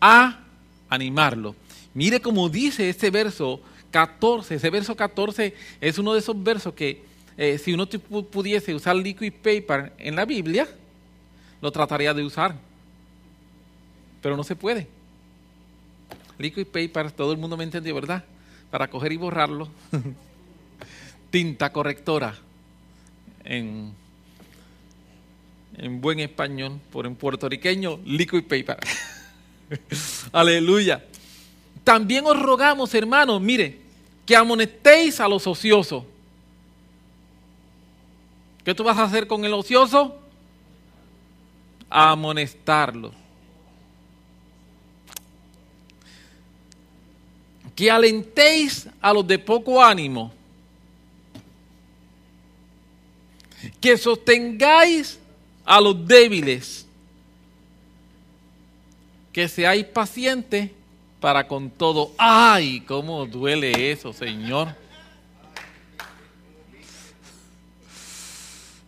a 0.00 0.38
animarlo. 0.88 1.56
Mire 1.92 2.20
cómo 2.20 2.48
dice 2.48 2.88
este 2.88 3.10
verso 3.10 3.60
14. 3.90 4.54
Ese 4.54 4.70
verso 4.70 4.94
14 4.94 5.52
es 5.80 5.98
uno 5.98 6.12
de 6.12 6.20
esos 6.20 6.40
versos 6.40 6.72
que 6.72 7.02
eh, 7.36 7.58
si 7.58 7.72
uno 7.72 7.86
pudiese 7.86 8.74
usar 8.74 8.94
liquid 8.94 9.32
paper 9.32 9.92
en 9.98 10.14
la 10.14 10.24
Biblia, 10.24 10.68
lo 11.60 11.72
trataría 11.72 12.14
de 12.14 12.24
usar. 12.24 12.54
Pero 14.22 14.36
no 14.36 14.44
se 14.44 14.54
puede. 14.54 14.86
Liquid 16.38 16.66
paper, 16.66 17.10
todo 17.10 17.32
el 17.32 17.38
mundo 17.38 17.56
me 17.56 17.64
entendió, 17.64 17.92
¿verdad? 17.94 18.22
Para 18.70 18.88
coger 18.88 19.12
y 19.12 19.16
borrarlo. 19.16 19.68
Tinta 21.30 21.72
correctora 21.72 22.34
en, 23.44 23.92
en 25.76 26.00
buen 26.00 26.20
español, 26.20 26.80
por 26.92 27.06
en 27.06 27.16
puertorriqueño, 27.16 28.00
liquid 28.04 28.44
paper. 28.44 28.78
Aleluya. 30.32 31.04
También 31.84 32.26
os 32.26 32.40
rogamos, 32.40 32.92
hermanos, 32.94 33.40
mire, 33.40 33.78
que 34.24 34.34
amonestéis 34.34 35.20
a 35.20 35.28
los 35.28 35.46
ociosos. 35.46 36.04
¿Qué 38.64 38.74
tú 38.74 38.82
vas 38.82 38.98
a 38.98 39.04
hacer 39.04 39.28
con 39.28 39.44
el 39.44 39.54
ocioso? 39.54 40.18
Amonestarlo. 41.88 43.12
Que 47.76 47.90
alentéis 47.90 48.88
a 49.02 49.12
los 49.12 49.26
de 49.26 49.38
poco 49.38 49.84
ánimo, 49.84 50.32
que 53.80 53.98
sostengáis 53.98 55.20
a 55.64 55.78
los 55.80 56.06
débiles, 56.06 56.86
que 59.30 59.46
seáis 59.46 59.84
pacientes 59.84 60.70
para 61.20 61.46
con 61.46 61.68
todo. 61.68 62.12
¡Ay, 62.16 62.80
cómo 62.80 63.26
duele 63.26 63.92
eso, 63.92 64.12
Señor! 64.12 64.74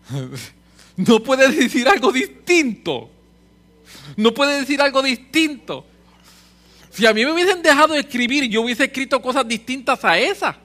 No 0.97 1.23
puede 1.23 1.49
decir 1.53 1.87
algo 1.87 2.11
distinto. 2.11 3.09
No 4.17 4.35
puede 4.35 4.59
decir 4.59 4.83
algo 4.83 5.01
distinto. 5.01 5.87
Si 6.99 7.07
a 7.07 7.15
mí 7.15 7.25
me 7.25 7.31
hubiesen 7.31 7.63
dejado 7.63 7.95
de 7.95 8.01
escribir, 8.01 8.51
yo 8.51 8.63
hubiese 8.63 8.87
escrito 8.87 9.23
cosas 9.23 9.47
distintas 9.47 10.05
a 10.05 10.19
esas. 10.19 10.57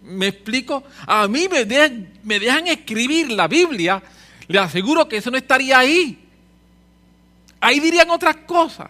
¿Me 0.00 0.28
explico? 0.28 0.82
A 1.06 1.28
mí 1.28 1.46
me 1.46 1.66
dejan, 1.66 2.08
me 2.22 2.40
dejan 2.40 2.68
escribir 2.68 3.30
la 3.30 3.48
Biblia, 3.48 4.02
le 4.48 4.58
aseguro 4.58 5.06
que 5.06 5.18
eso 5.18 5.30
no 5.30 5.36
estaría 5.36 5.78
ahí. 5.78 6.18
Ahí 7.60 7.80
dirían 7.80 8.08
otras 8.08 8.36
cosas. 8.46 8.88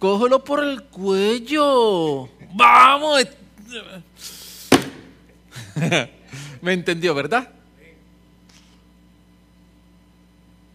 Cógelo 0.00 0.42
por 0.42 0.64
el 0.64 0.82
cuello. 0.82 2.28
Vamos. 2.54 3.24
¿Me 6.60 6.72
entendió, 6.72 7.14
verdad? 7.14 7.48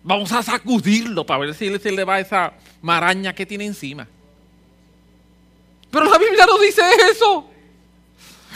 Vamos 0.08 0.32
a 0.32 0.42
sacudirlo 0.42 1.26
para 1.26 1.42
ver 1.42 1.54
si 1.54 1.80
se 1.80 1.92
le 1.92 2.06
va 2.06 2.22
esa 2.22 2.54
maraña 2.82 3.36
que 3.36 3.46
tiene 3.46 3.66
encima. 3.66 4.08
Pero 5.92 6.06
la 6.06 6.18
Biblia 6.18 6.46
no 6.46 6.58
dice 6.60 6.82
eso. 7.12 7.50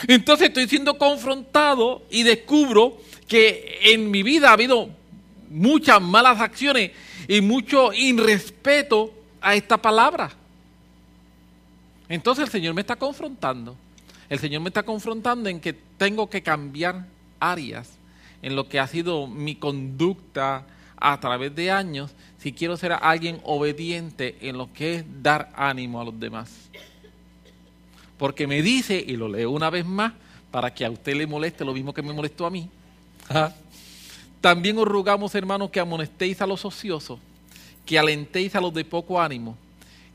Entonces 0.07 0.47
estoy 0.47 0.69
siendo 0.69 0.97
confrontado 0.97 2.03
y 2.09 2.23
descubro 2.23 3.01
que 3.27 3.79
en 3.81 4.09
mi 4.09 4.23
vida 4.23 4.49
ha 4.49 4.53
habido 4.53 4.91
muchas 5.49 6.01
malas 6.01 6.39
acciones 6.39 6.91
y 7.27 7.41
mucho 7.41 7.91
irrespeto 7.91 9.13
a 9.41 9.53
esta 9.53 9.75
palabra. 9.75 10.31
Entonces 12.07 12.45
el 12.45 12.49
Señor 12.49 12.75
me 12.75 12.81
está 12.81 12.95
confrontando. 12.95 13.75
El 14.29 14.39
Señor 14.39 14.61
me 14.61 14.69
está 14.69 14.83
confrontando 14.83 15.49
en 15.49 15.59
que 15.59 15.73
tengo 15.73 16.29
que 16.29 16.43
cambiar 16.43 17.07
áreas 17.41 17.89
en 18.41 18.55
lo 18.55 18.69
que 18.69 18.79
ha 18.79 18.87
sido 18.87 19.27
mi 19.27 19.55
conducta, 19.55 20.65
a 21.01 21.19
través 21.19 21.53
de 21.55 21.71
años 21.71 22.11
si 22.37 22.53
quiero 22.53 22.77
ser 22.77 22.93
alguien 22.93 23.41
obediente 23.43 24.37
en 24.41 24.57
lo 24.57 24.71
que 24.71 24.95
es 24.95 25.05
dar 25.21 25.51
ánimo 25.55 25.99
a 25.99 26.05
los 26.05 26.17
demás. 26.17 26.69
Porque 28.17 28.47
me 28.47 28.61
dice, 28.61 29.03
y 29.05 29.17
lo 29.17 29.27
leo 29.27 29.51
una 29.51 29.69
vez 29.69 29.85
más, 29.85 30.13
para 30.51 30.73
que 30.73 30.85
a 30.85 30.91
usted 30.91 31.15
le 31.15 31.25
moleste 31.25 31.65
lo 31.65 31.73
mismo 31.73 31.93
que 31.93 32.01
me 32.01 32.13
molestó 32.13 32.45
a 32.45 32.51
mí. 32.51 32.69
También 34.41 34.77
os 34.77 34.87
rogamos, 34.87 35.33
hermanos, 35.33 35.71
que 35.71 35.79
amonestéis 35.79 36.41
a 36.41 36.47
los 36.47 36.63
ociosos, 36.63 37.19
que 37.85 37.97
alentéis 37.97 38.55
a 38.55 38.61
los 38.61 38.73
de 38.73 38.85
poco 38.85 39.19
ánimo, 39.19 39.57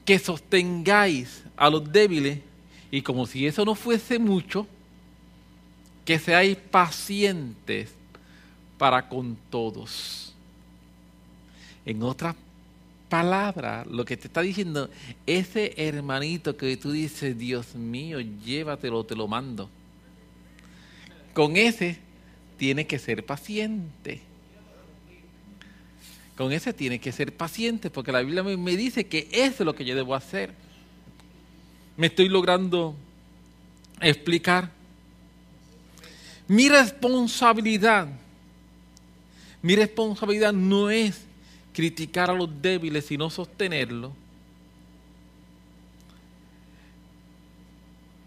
que 0.04 0.18
sostengáis 0.18 1.42
a 1.56 1.68
los 1.68 1.90
débiles 1.90 2.40
y 2.90 3.02
como 3.02 3.26
si 3.26 3.46
eso 3.46 3.64
no 3.64 3.74
fuese 3.74 4.18
mucho, 4.18 4.66
que 6.04 6.18
seáis 6.18 6.56
pacientes 6.56 7.92
para 8.78 9.08
con 9.08 9.36
todos. 9.50 10.35
En 11.86 12.02
otras 12.02 12.34
palabras, 13.08 13.86
lo 13.86 14.04
que 14.04 14.16
te 14.16 14.26
está 14.26 14.42
diciendo, 14.42 14.90
ese 15.24 15.72
hermanito 15.76 16.56
que 16.56 16.76
tú 16.76 16.90
dices, 16.90 17.38
Dios 17.38 17.74
mío, 17.76 18.20
llévatelo, 18.20 19.04
te 19.04 19.14
lo 19.14 19.28
mando. 19.28 19.70
Con 21.32 21.56
ese 21.56 21.98
tiene 22.58 22.86
que 22.86 22.98
ser 22.98 23.24
paciente. 23.24 24.20
Con 26.36 26.52
ese 26.52 26.72
tiene 26.72 26.98
que 26.98 27.12
ser 27.12 27.34
paciente, 27.34 27.88
porque 27.88 28.12
la 28.12 28.20
Biblia 28.20 28.42
me 28.42 28.76
dice 28.76 29.06
que 29.06 29.28
eso 29.30 29.62
es 29.62 29.66
lo 29.66 29.74
que 29.74 29.84
yo 29.84 29.94
debo 29.94 30.14
hacer. 30.14 30.52
Me 31.96 32.08
estoy 32.08 32.28
logrando 32.28 32.94
explicar. 34.00 34.70
Mi 36.48 36.68
responsabilidad, 36.68 38.08
mi 39.62 39.76
responsabilidad 39.76 40.52
no 40.52 40.90
es 40.90 41.25
criticar 41.76 42.30
a 42.30 42.32
los 42.32 42.48
débiles, 42.62 43.04
sino 43.04 43.28
sostenerlos. 43.28 44.10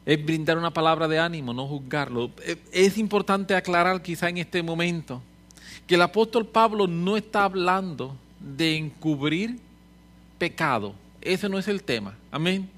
Es 0.06 0.24
brindar 0.24 0.60
una 0.60 0.72
palabra 0.72 1.08
de 1.08 1.18
ánimo, 1.18 1.52
no 1.52 1.66
juzgarlo. 1.66 2.30
Es 2.72 3.00
importante 3.00 3.56
aclarar 3.56 4.04
quizá 4.04 4.30
en 4.30 4.38
este 4.38 4.62
momento 4.62 5.20
que 5.88 5.96
el 5.96 6.02
apóstol 6.04 6.46
Pablo 6.46 6.86
no 6.86 7.18
está 7.18 7.44
hablando 7.44 8.16
de 8.40 8.78
encubrir 8.78 9.58
pecado. 10.38 10.94
Ese 11.20 11.50
no 11.50 11.58
es 11.58 11.68
el 11.68 11.82
tema. 11.82 12.16
Amén. 12.30 12.70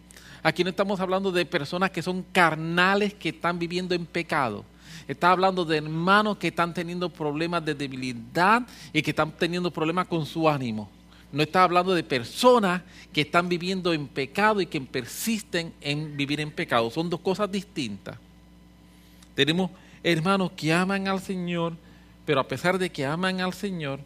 Aquí 0.42 0.64
no 0.64 0.70
estamos 0.70 1.02
hablando 1.02 1.34
de 1.34 1.46
personas 1.46 1.92
que 1.92 2.02
son 2.02 2.24
carnales 2.32 3.14
que 3.14 3.28
están 3.28 3.60
viviendo 3.60 3.94
en 3.94 4.06
pecado. 4.06 4.64
Está 5.12 5.32
hablando 5.32 5.66
de 5.66 5.76
hermanos 5.76 6.38
que 6.38 6.48
están 6.48 6.74
teniendo 6.74 7.10
problemas 7.10 7.66
de 7.66 7.76
debilidad 7.76 8.66
y 8.94 9.02
que 9.02 9.10
están 9.12 9.30
teniendo 9.34 9.70
problemas 9.70 10.08
con 10.08 10.26
su 10.26 10.48
ánimo. 10.48 10.90
No 11.34 11.44
está 11.44 11.64
hablando 11.64 11.94
de 11.94 12.02
personas 12.02 12.82
que 13.12 13.20
están 13.20 13.50
viviendo 13.50 13.92
en 13.92 14.08
pecado 14.08 14.62
y 14.62 14.68
que 14.68 14.80
persisten 14.80 15.74
en 15.82 16.16
vivir 16.16 16.40
en 16.40 16.50
pecado. 16.50 16.90
Son 16.90 17.10
dos 17.10 17.20
cosas 17.20 17.52
distintas. 17.52 18.18
Tenemos 19.36 19.72
hermanos 20.02 20.54
que 20.56 20.72
aman 20.72 21.10
al 21.10 21.20
Señor, 21.20 21.74
pero 22.26 22.40
a 22.40 22.48
pesar 22.48 22.78
de 22.78 22.90
que 22.90 23.06
aman 23.06 23.42
al 23.42 23.54
Señor, 23.54 24.00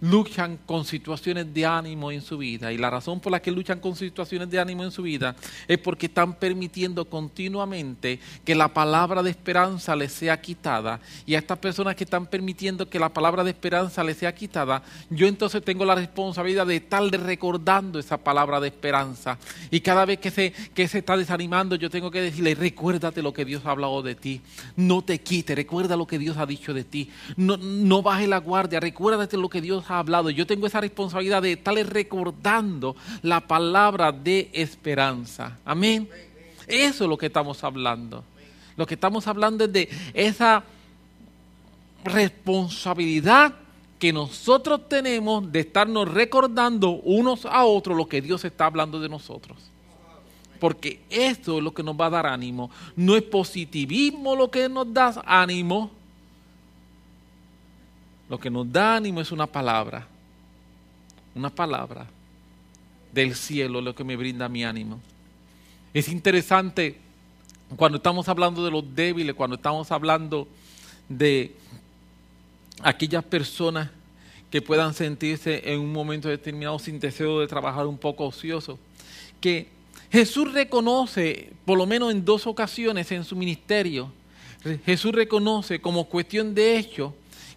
luchan 0.00 0.58
con 0.66 0.84
situaciones 0.84 1.52
de 1.54 1.64
ánimo 1.66 2.10
en 2.10 2.20
su 2.20 2.38
vida. 2.38 2.72
Y 2.72 2.78
la 2.78 2.90
razón 2.90 3.20
por 3.20 3.32
la 3.32 3.40
que 3.40 3.50
luchan 3.50 3.80
con 3.80 3.96
situaciones 3.96 4.50
de 4.50 4.58
ánimo 4.58 4.84
en 4.84 4.90
su 4.90 5.02
vida 5.02 5.34
es 5.66 5.78
porque 5.78 6.06
están 6.06 6.34
permitiendo 6.34 7.04
continuamente 7.06 8.20
que 8.44 8.54
la 8.54 8.68
palabra 8.68 9.22
de 9.22 9.30
esperanza 9.30 9.96
les 9.96 10.12
sea 10.12 10.40
quitada. 10.40 11.00
Y 11.26 11.34
a 11.34 11.38
estas 11.38 11.58
personas 11.58 11.96
que 11.96 12.04
están 12.04 12.26
permitiendo 12.26 12.88
que 12.88 12.98
la 12.98 13.08
palabra 13.08 13.44
de 13.44 13.50
esperanza 13.50 14.04
les 14.04 14.18
sea 14.18 14.34
quitada, 14.34 14.82
yo 15.10 15.26
entonces 15.26 15.62
tengo 15.62 15.84
la 15.84 15.94
responsabilidad 15.94 16.66
de 16.66 16.76
estar 16.76 17.02
recordando 17.04 17.98
esa 17.98 18.18
palabra 18.18 18.60
de 18.60 18.68
esperanza. 18.68 19.38
Y 19.70 19.80
cada 19.80 20.04
vez 20.04 20.18
que 20.18 20.30
se, 20.30 20.52
que 20.74 20.88
se 20.88 20.98
está 20.98 21.16
desanimando, 21.16 21.76
yo 21.76 21.90
tengo 21.90 22.10
que 22.10 22.20
decirle, 22.20 22.54
recuérdate 22.54 23.22
lo 23.22 23.32
que 23.32 23.44
Dios 23.44 23.64
ha 23.64 23.70
hablado 23.70 24.02
de 24.02 24.14
ti. 24.14 24.40
No 24.76 25.02
te 25.02 25.20
quite, 25.20 25.54
recuerda 25.54 25.96
lo 25.96 26.06
que 26.06 26.18
Dios 26.18 26.36
ha 26.36 26.46
dicho 26.46 26.74
de 26.74 26.84
ti. 26.84 27.10
No, 27.36 27.56
no 27.56 28.02
baje 28.02 28.26
la 28.26 28.38
guardia, 28.38 28.80
recuérdate 28.80 29.36
lo 29.36 29.48
que 29.48 29.60
Dios 29.60 29.84
ha 29.88 29.93
hablado. 29.98 30.30
Yo 30.30 30.46
tengo 30.46 30.66
esa 30.66 30.80
responsabilidad 30.80 31.42
de 31.42 31.52
estarle 31.52 31.84
recordando 31.84 32.96
la 33.22 33.40
palabra 33.40 34.12
de 34.12 34.50
esperanza. 34.52 35.58
Amén. 35.64 36.08
Eso 36.66 37.04
es 37.04 37.10
lo 37.10 37.18
que 37.18 37.26
estamos 37.26 37.62
hablando. 37.64 38.24
Lo 38.76 38.86
que 38.86 38.94
estamos 38.94 39.26
hablando 39.26 39.64
es 39.64 39.72
de 39.72 39.88
esa 40.14 40.64
responsabilidad 42.04 43.54
que 43.98 44.12
nosotros 44.12 44.88
tenemos 44.88 45.50
de 45.50 45.60
estarnos 45.60 46.12
recordando 46.12 46.90
unos 46.90 47.46
a 47.46 47.64
otros 47.64 47.96
lo 47.96 48.06
que 48.06 48.20
Dios 48.20 48.44
está 48.44 48.66
hablando 48.66 49.00
de 49.00 49.08
nosotros. 49.08 49.56
Porque 50.60 51.00
esto 51.10 51.58
es 51.58 51.64
lo 51.64 51.72
que 51.72 51.82
nos 51.82 51.98
va 51.98 52.06
a 52.06 52.10
dar 52.10 52.26
ánimo. 52.26 52.70
No 52.96 53.16
es 53.16 53.22
positivismo 53.22 54.36
lo 54.36 54.50
que 54.50 54.68
nos 54.68 54.92
da 54.92 55.22
ánimo, 55.24 55.90
lo 58.34 58.40
que 58.40 58.50
nos 58.50 58.72
da 58.72 58.96
ánimo 58.96 59.20
es 59.20 59.30
una 59.30 59.46
palabra, 59.46 60.08
una 61.36 61.50
palabra 61.50 62.04
del 63.12 63.36
cielo, 63.36 63.80
lo 63.80 63.94
que 63.94 64.02
me 64.02 64.16
brinda 64.16 64.48
mi 64.48 64.64
ánimo. 64.64 64.98
Es 65.92 66.08
interesante 66.08 66.98
cuando 67.76 67.98
estamos 67.98 68.28
hablando 68.28 68.64
de 68.64 68.72
los 68.72 68.92
débiles, 68.92 69.36
cuando 69.36 69.54
estamos 69.54 69.92
hablando 69.92 70.48
de 71.08 71.54
aquellas 72.82 73.22
personas 73.22 73.88
que 74.50 74.60
puedan 74.60 74.94
sentirse 74.94 75.62
en 75.72 75.78
un 75.78 75.92
momento 75.92 76.28
determinado 76.28 76.80
sin 76.80 76.98
deseo 76.98 77.38
de 77.38 77.46
trabajar 77.46 77.86
un 77.86 77.98
poco 77.98 78.26
ocioso, 78.26 78.80
que 79.40 79.68
Jesús 80.10 80.52
reconoce, 80.52 81.52
por 81.64 81.78
lo 81.78 81.86
menos 81.86 82.10
en 82.10 82.24
dos 82.24 82.48
ocasiones 82.48 83.12
en 83.12 83.22
su 83.22 83.36
ministerio, 83.36 84.10
Jesús 84.84 85.12
reconoce 85.12 85.80
como 85.80 86.08
cuestión 86.08 86.52
de 86.52 86.78
hecho 86.78 87.14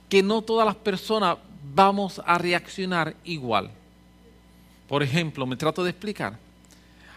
que 0.09 0.23
no 0.23 0.41
todas 0.41 0.65
las 0.65 0.75
personas 0.75 1.37
vamos 1.73 2.21
a 2.25 2.37
reaccionar 2.37 3.15
igual. 3.23 3.71
Por 4.87 5.03
ejemplo, 5.03 5.45
me 5.45 5.57
trato 5.57 5.83
de 5.83 5.91
explicar. 5.91 6.37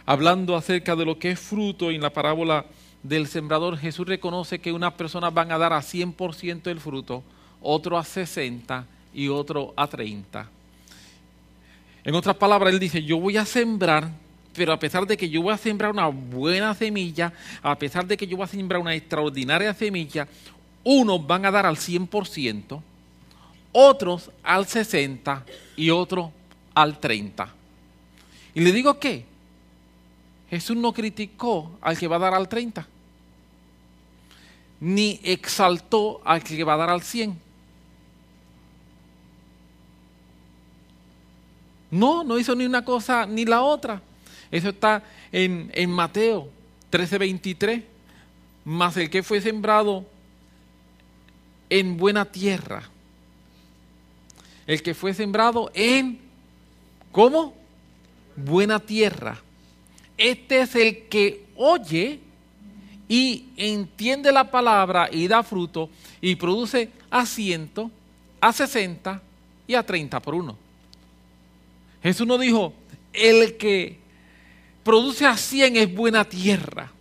Hablando 0.07 0.57
acerca 0.57 0.97
de 0.97 1.05
lo 1.05 1.19
que 1.19 1.31
es 1.31 1.39
fruto 1.39 1.91
en 1.91 2.03
la 2.03 2.11
parábola 2.11 2.67
del 3.03 3.29
sembrador, 3.29 3.79
Jesús 3.79 4.07
reconoce 4.07 4.59
que 4.59 4.73
unas 4.73 4.95
personas 4.95 5.33
van 5.33 5.53
a 5.53 5.59
dar 5.59 5.73
a 5.73 5.81
100% 5.81 6.67
el 6.67 6.81
fruto, 6.81 7.23
otro 7.63 7.97
a 7.97 8.05
60 8.05 8.87
y 9.15 9.29
otro 9.29 9.73
a 9.77 9.87
30. 9.87 10.49
En 12.03 12.15
otras 12.15 12.37
palabras, 12.37 12.73
él 12.73 12.81
dice, 12.81 13.03
yo 13.03 13.19
voy 13.21 13.37
a 13.37 13.45
sembrar, 13.45 14.11
pero 14.55 14.73
a 14.73 14.79
pesar 14.79 15.07
de 15.07 15.17
que 15.17 15.29
yo 15.29 15.43
voy 15.43 15.53
a 15.53 15.59
sembrar 15.59 15.93
una 15.93 16.09
buena 16.09 16.75
semilla, 16.75 17.33
a 17.63 17.77
pesar 17.79 18.07
de 18.07 18.17
que 18.17 18.27
yo 18.27 18.37
voy 18.37 18.45
a 18.45 18.49
sembrar 18.49 18.81
una 18.81 18.95
extraordinaria 18.95 19.73
semilla, 19.75 20.27
unos 20.85 21.27
van 21.27 21.45
a 21.47 21.51
dar 21.51 21.67
al 21.67 21.77
100%, 21.77 22.81
otros 23.73 24.31
al 24.43 24.67
60% 24.67 25.43
y 25.77 25.91
otros 25.91 26.31
al 26.75 27.01
30%. 27.01 27.49
Y 28.55 28.61
le 28.61 28.73
digo 28.73 28.99
que 28.99 29.25
Jesús 30.49 30.77
no 30.77 30.93
criticó 30.93 31.71
al 31.81 31.97
que 31.97 32.09
va 32.09 32.17
a 32.17 32.21
dar 32.21 32.35
al 32.35 32.49
30, 32.49 32.87
ni 34.81 35.21
exaltó 35.23 36.21
al 36.25 36.43
que 36.43 36.65
va 36.65 36.75
a 36.75 36.79
dar 36.79 36.91
al 36.91 37.03
100. 37.03 37.39
No, 41.91 42.25
no 42.25 42.39
hizo 42.39 42.55
ni 42.55 42.65
una 42.65 42.85
cosa 42.85 43.27
ni 43.27 43.45
la 43.45 43.63
otra. 43.63 44.01
Eso 44.51 44.71
está 44.71 45.03
en, 45.33 45.71
en 45.75 45.91
Mateo 45.91 46.49
13:23. 46.91 47.85
Más 48.65 48.97
el 48.97 49.11
que 49.11 49.23
fue 49.23 49.41
sembrado 49.41 50.05
en 51.71 51.97
buena 51.97 52.25
tierra. 52.25 52.83
El 54.67 54.83
que 54.83 54.95
fue 54.95 55.15
sembrado 55.15 55.71
en, 55.73 56.19
¿cómo? 57.11 57.55
Buena 58.37 58.79
tierra. 58.79 59.41
Este 60.17 60.61
es 60.61 60.75
el 60.75 61.09
que 61.09 61.47
oye 61.57 62.21
y 63.09 63.47
entiende 63.57 64.31
la 64.31 64.51
palabra 64.51 65.09
y 65.11 65.27
da 65.27 65.43
fruto 65.43 65.89
y 66.21 66.37
produce 66.37 66.91
a 67.11 67.25
ciento, 67.25 67.91
a 68.41 68.53
sesenta 68.53 69.23
y 69.67 69.75
a 69.75 69.85
treinta 69.85 70.21
por 70.21 70.35
uno. 70.35 70.57
Jesús 72.03 72.27
no 72.27 72.39
dijo, 72.39 72.75
el 73.13 73.57
que 73.57 73.99
produce 74.85 75.27
a 75.27 75.37
cien 75.37 75.77
es 75.77 75.93
buena 75.93 76.25
tierra. 76.25 76.93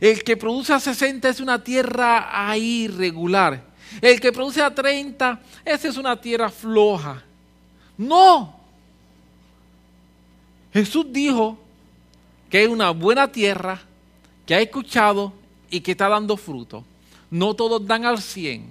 El 0.00 0.22
que 0.22 0.36
produce 0.36 0.72
a 0.72 0.80
sesenta 0.80 1.28
es 1.28 1.40
una 1.40 1.62
tierra 1.62 2.48
ahí 2.48 2.88
regular. 2.88 3.71
El 4.00 4.20
que 4.20 4.32
produce 4.32 4.62
a 4.62 4.74
30, 4.74 5.40
esa 5.64 5.88
es 5.88 5.96
una 5.96 6.20
tierra 6.20 6.48
floja. 6.48 7.22
No. 7.98 8.56
Jesús 10.72 11.06
dijo 11.10 11.58
que 12.48 12.64
es 12.64 12.68
una 12.68 12.90
buena 12.90 13.30
tierra, 13.30 13.80
que 14.46 14.54
ha 14.54 14.60
escuchado 14.60 15.32
y 15.70 15.80
que 15.80 15.92
está 15.92 16.08
dando 16.08 16.36
fruto. 16.36 16.84
No 17.30 17.54
todos 17.54 17.86
dan 17.86 18.04
al 18.04 18.20
100, 18.20 18.66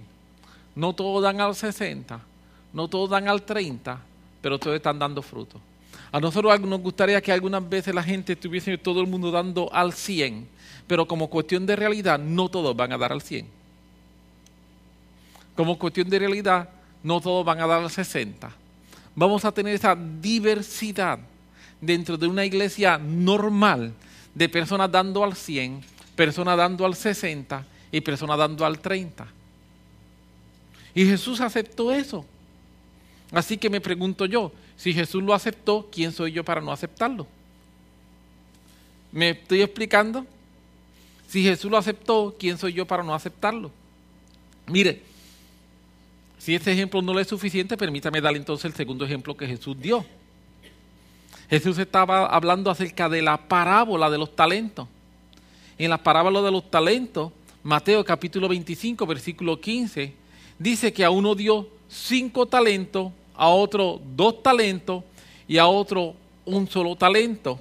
no 0.75 0.93
todos 0.93 1.23
dan 1.23 1.41
al 1.41 1.55
60, 1.55 2.19
no 2.73 2.87
todos 2.87 3.09
dan 3.09 3.27
al 3.27 3.43
30, 3.43 3.99
pero 4.41 4.59
todos 4.59 4.75
están 4.75 4.99
dando 4.99 5.21
fruto. 5.21 5.59
A 6.11 6.19
nosotros 6.19 6.59
nos 6.61 6.81
gustaría 6.81 7.21
que 7.21 7.31
algunas 7.31 7.67
veces 7.67 7.95
la 7.95 8.03
gente 8.03 8.33
estuviese 8.33 8.77
todo 8.77 9.01
el 9.01 9.07
mundo 9.07 9.31
dando 9.31 9.73
al 9.73 9.93
100, 9.93 10.47
pero 10.87 11.07
como 11.07 11.29
cuestión 11.29 11.65
de 11.65 11.75
realidad, 11.75 12.19
no 12.19 12.49
todos 12.49 12.75
van 12.75 12.91
a 12.91 12.97
dar 12.97 13.13
al 13.13 13.21
100 13.21 13.60
como 15.55 15.77
cuestión 15.77 16.09
de 16.09 16.19
realidad, 16.19 16.69
no 17.03 17.19
todos 17.19 17.45
van 17.45 17.59
a 17.59 17.67
dar 17.67 17.89
60. 17.89 18.51
Vamos 19.15 19.43
a 19.45 19.51
tener 19.51 19.75
esa 19.75 19.95
diversidad 19.95 21.19
dentro 21.79 22.17
de 22.17 22.27
una 22.27 22.45
iglesia 22.45 22.97
normal 22.97 23.93
de 24.33 24.47
personas 24.47 24.91
dando 24.91 25.23
al 25.23 25.35
100, 25.35 25.81
personas 26.15 26.57
dando 26.57 26.85
al 26.85 26.95
60 26.95 27.65
y 27.91 28.01
personas 28.01 28.37
dando 28.37 28.65
al 28.65 28.79
30. 28.79 29.27
Y 30.93 31.05
Jesús 31.05 31.41
aceptó 31.41 31.91
eso. 31.91 32.25
Así 33.31 33.57
que 33.57 33.69
me 33.69 33.81
pregunto 33.81 34.25
yo, 34.25 34.51
si 34.77 34.93
Jesús 34.93 35.23
lo 35.23 35.33
aceptó, 35.33 35.89
¿quién 35.91 36.11
soy 36.11 36.31
yo 36.31 36.43
para 36.43 36.61
no 36.61 36.71
aceptarlo? 36.71 37.27
¿Me 39.11 39.31
estoy 39.31 39.61
explicando? 39.61 40.25
Si 41.27 41.43
Jesús 41.43 41.71
lo 41.71 41.77
aceptó, 41.77 42.35
¿quién 42.37 42.57
soy 42.57 42.73
yo 42.73 42.85
para 42.85 43.03
no 43.03 43.13
aceptarlo? 43.13 43.71
Mire, 44.67 45.01
si 46.41 46.55
este 46.55 46.71
ejemplo 46.71 47.03
no 47.03 47.13
le 47.13 47.21
es 47.21 47.27
suficiente, 47.27 47.77
permítame 47.77 48.19
darle 48.19 48.39
entonces 48.39 48.65
el 48.65 48.73
segundo 48.73 49.05
ejemplo 49.05 49.37
que 49.37 49.45
Jesús 49.45 49.79
dio. 49.79 50.03
Jesús 51.47 51.77
estaba 51.77 52.25
hablando 52.25 52.71
acerca 52.71 53.07
de 53.07 53.21
la 53.21 53.37
parábola 53.37 54.09
de 54.09 54.17
los 54.17 54.35
talentos. 54.35 54.87
En 55.77 55.91
la 55.91 55.99
parábola 55.99 56.41
de 56.41 56.49
los 56.49 56.71
talentos, 56.71 57.31
Mateo 57.61 58.03
capítulo 58.03 58.47
25, 58.47 59.05
versículo 59.05 59.61
15, 59.61 60.15
dice 60.57 60.91
que 60.91 61.05
a 61.05 61.11
uno 61.11 61.35
dio 61.35 61.67
cinco 61.87 62.47
talentos, 62.47 63.11
a 63.35 63.47
otro 63.49 64.01
dos 64.15 64.41
talentos 64.41 65.03
y 65.47 65.59
a 65.59 65.67
otro 65.67 66.15
un 66.45 66.67
solo 66.67 66.95
talento. 66.95 67.59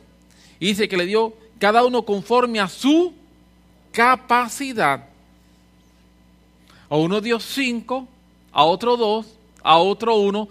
Y 0.58 0.68
dice 0.68 0.88
que 0.88 0.96
le 0.96 1.04
dio 1.04 1.34
cada 1.58 1.84
uno 1.84 2.02
conforme 2.06 2.60
a 2.60 2.68
su 2.68 3.12
capacidad. 3.92 5.06
A 6.88 6.96
uno 6.96 7.20
dio 7.20 7.38
cinco, 7.38 8.08
a 8.52 8.64
otro 8.64 8.96
dos, 8.96 9.26
a 9.62 9.78
otro 9.78 10.16
uno, 10.16 10.48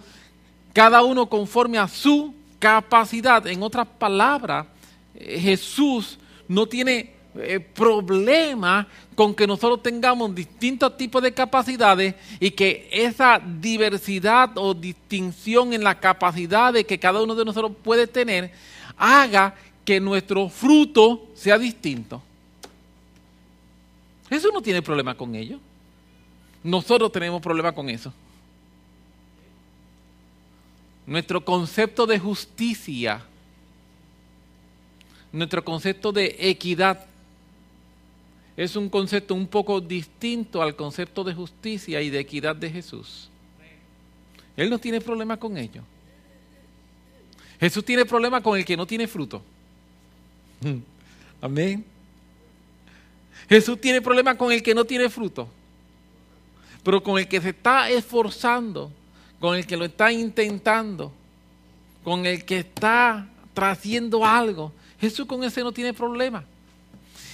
cada 0.73 1.03
uno 1.03 1.27
conforme 1.27 1.77
a 1.77 1.87
su 1.87 2.33
capacidad. 2.59 3.45
En 3.47 3.63
otras 3.63 3.87
palabras, 3.87 4.67
eh, 5.15 5.39
Jesús 5.39 6.17
no 6.47 6.65
tiene 6.67 7.13
eh, 7.35 7.59
problema 7.59 8.87
con 9.15 9.35
que 9.35 9.45
nosotros 9.45 9.83
tengamos 9.83 10.33
distintos 10.33 10.97
tipos 10.97 11.21
de 11.21 11.33
capacidades 11.33 12.15
y 12.39 12.51
que 12.51 12.89
esa 12.91 13.39
diversidad 13.39 14.51
o 14.55 14.73
distinción 14.73 15.73
en 15.73 15.83
la 15.83 15.99
capacidad 15.99 16.73
de 16.73 16.85
que 16.85 16.99
cada 16.99 17.21
uno 17.21 17.35
de 17.35 17.45
nosotros 17.45 17.71
puede 17.83 18.07
tener 18.07 18.51
haga 18.97 19.55
que 19.85 19.99
nuestro 19.99 20.49
fruto 20.49 21.27
sea 21.35 21.57
distinto. 21.57 22.21
Jesús 24.29 24.51
no 24.53 24.61
tiene 24.61 24.81
problema 24.81 25.15
con 25.15 25.35
ello. 25.35 25.59
Nosotros 26.63 27.11
tenemos 27.11 27.41
problema 27.41 27.71
con 27.71 27.89
eso. 27.89 28.13
Nuestro 31.05 31.43
concepto 31.43 32.05
de 32.05 32.19
justicia, 32.19 33.23
nuestro 35.31 35.63
concepto 35.63 36.11
de 36.11 36.35
equidad, 36.39 37.05
es 38.55 38.75
un 38.75 38.89
concepto 38.89 39.33
un 39.33 39.47
poco 39.47 39.79
distinto 39.79 40.61
al 40.61 40.75
concepto 40.75 41.23
de 41.23 41.33
justicia 41.33 42.01
y 42.01 42.09
de 42.09 42.19
equidad 42.19 42.55
de 42.55 42.69
Jesús. 42.69 43.29
Él 44.57 44.69
no 44.69 44.77
tiene 44.77 44.99
problema 44.99 45.37
con 45.37 45.57
ello. 45.57 45.81
Jesús 47.59 47.83
tiene 47.85 48.05
problema 48.05 48.41
con 48.41 48.57
el 48.57 48.65
que 48.65 48.75
no 48.75 48.85
tiene 48.85 49.07
fruto. 49.07 49.41
Amén. 51.41 51.85
Jesús 53.47 53.79
tiene 53.79 54.01
problema 54.01 54.37
con 54.37 54.51
el 54.51 54.61
que 54.61 54.75
no 54.75 54.85
tiene 54.85 55.09
fruto. 55.09 55.49
Pero 56.83 57.03
con 57.03 57.17
el 57.17 57.27
que 57.27 57.41
se 57.41 57.49
está 57.49 57.89
esforzando, 57.89 58.91
con 59.39 59.55
el 59.55 59.65
que 59.65 59.77
lo 59.77 59.85
está 59.85 60.11
intentando, 60.11 61.11
con 62.03 62.25
el 62.25 62.45
que 62.45 62.59
está 62.59 63.27
trayendo 63.53 64.25
algo, 64.25 64.71
Jesús 64.99 65.25
con 65.25 65.43
ese 65.43 65.61
no 65.63 65.71
tiene 65.71 65.93
problema. 65.93 66.43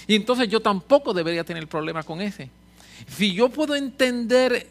Y 0.06 0.14
entonces 0.14 0.48
yo 0.48 0.60
tampoco 0.60 1.12
debería 1.12 1.44
tener 1.44 1.66
problema 1.66 2.02
con 2.02 2.20
ese. 2.20 2.48
Si 3.08 3.32
yo 3.32 3.48
puedo 3.48 3.74
entender 3.74 4.68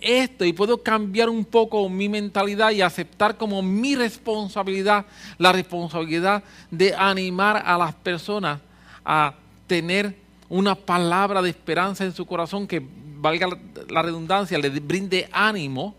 esto 0.00 0.44
y 0.44 0.52
puedo 0.52 0.82
cambiar 0.82 1.28
un 1.28 1.44
poco 1.44 1.88
mi 1.88 2.08
mentalidad 2.08 2.70
y 2.70 2.82
aceptar 2.82 3.36
como 3.36 3.62
mi 3.62 3.96
responsabilidad 3.96 5.06
la 5.38 5.52
responsabilidad 5.52 6.44
de 6.70 6.94
animar 6.94 7.62
a 7.64 7.76
las 7.76 7.94
personas 7.94 8.60
a 9.04 9.34
tener 9.66 10.16
una 10.48 10.74
palabra 10.74 11.42
de 11.42 11.50
esperanza 11.50 12.04
en 12.04 12.14
su 12.14 12.24
corazón 12.24 12.66
que 12.66 12.80
valga 13.20 13.48
la 13.88 14.02
redundancia, 14.02 14.58
le 14.58 14.70
brinde 14.70 15.28
ánimo, 15.32 15.94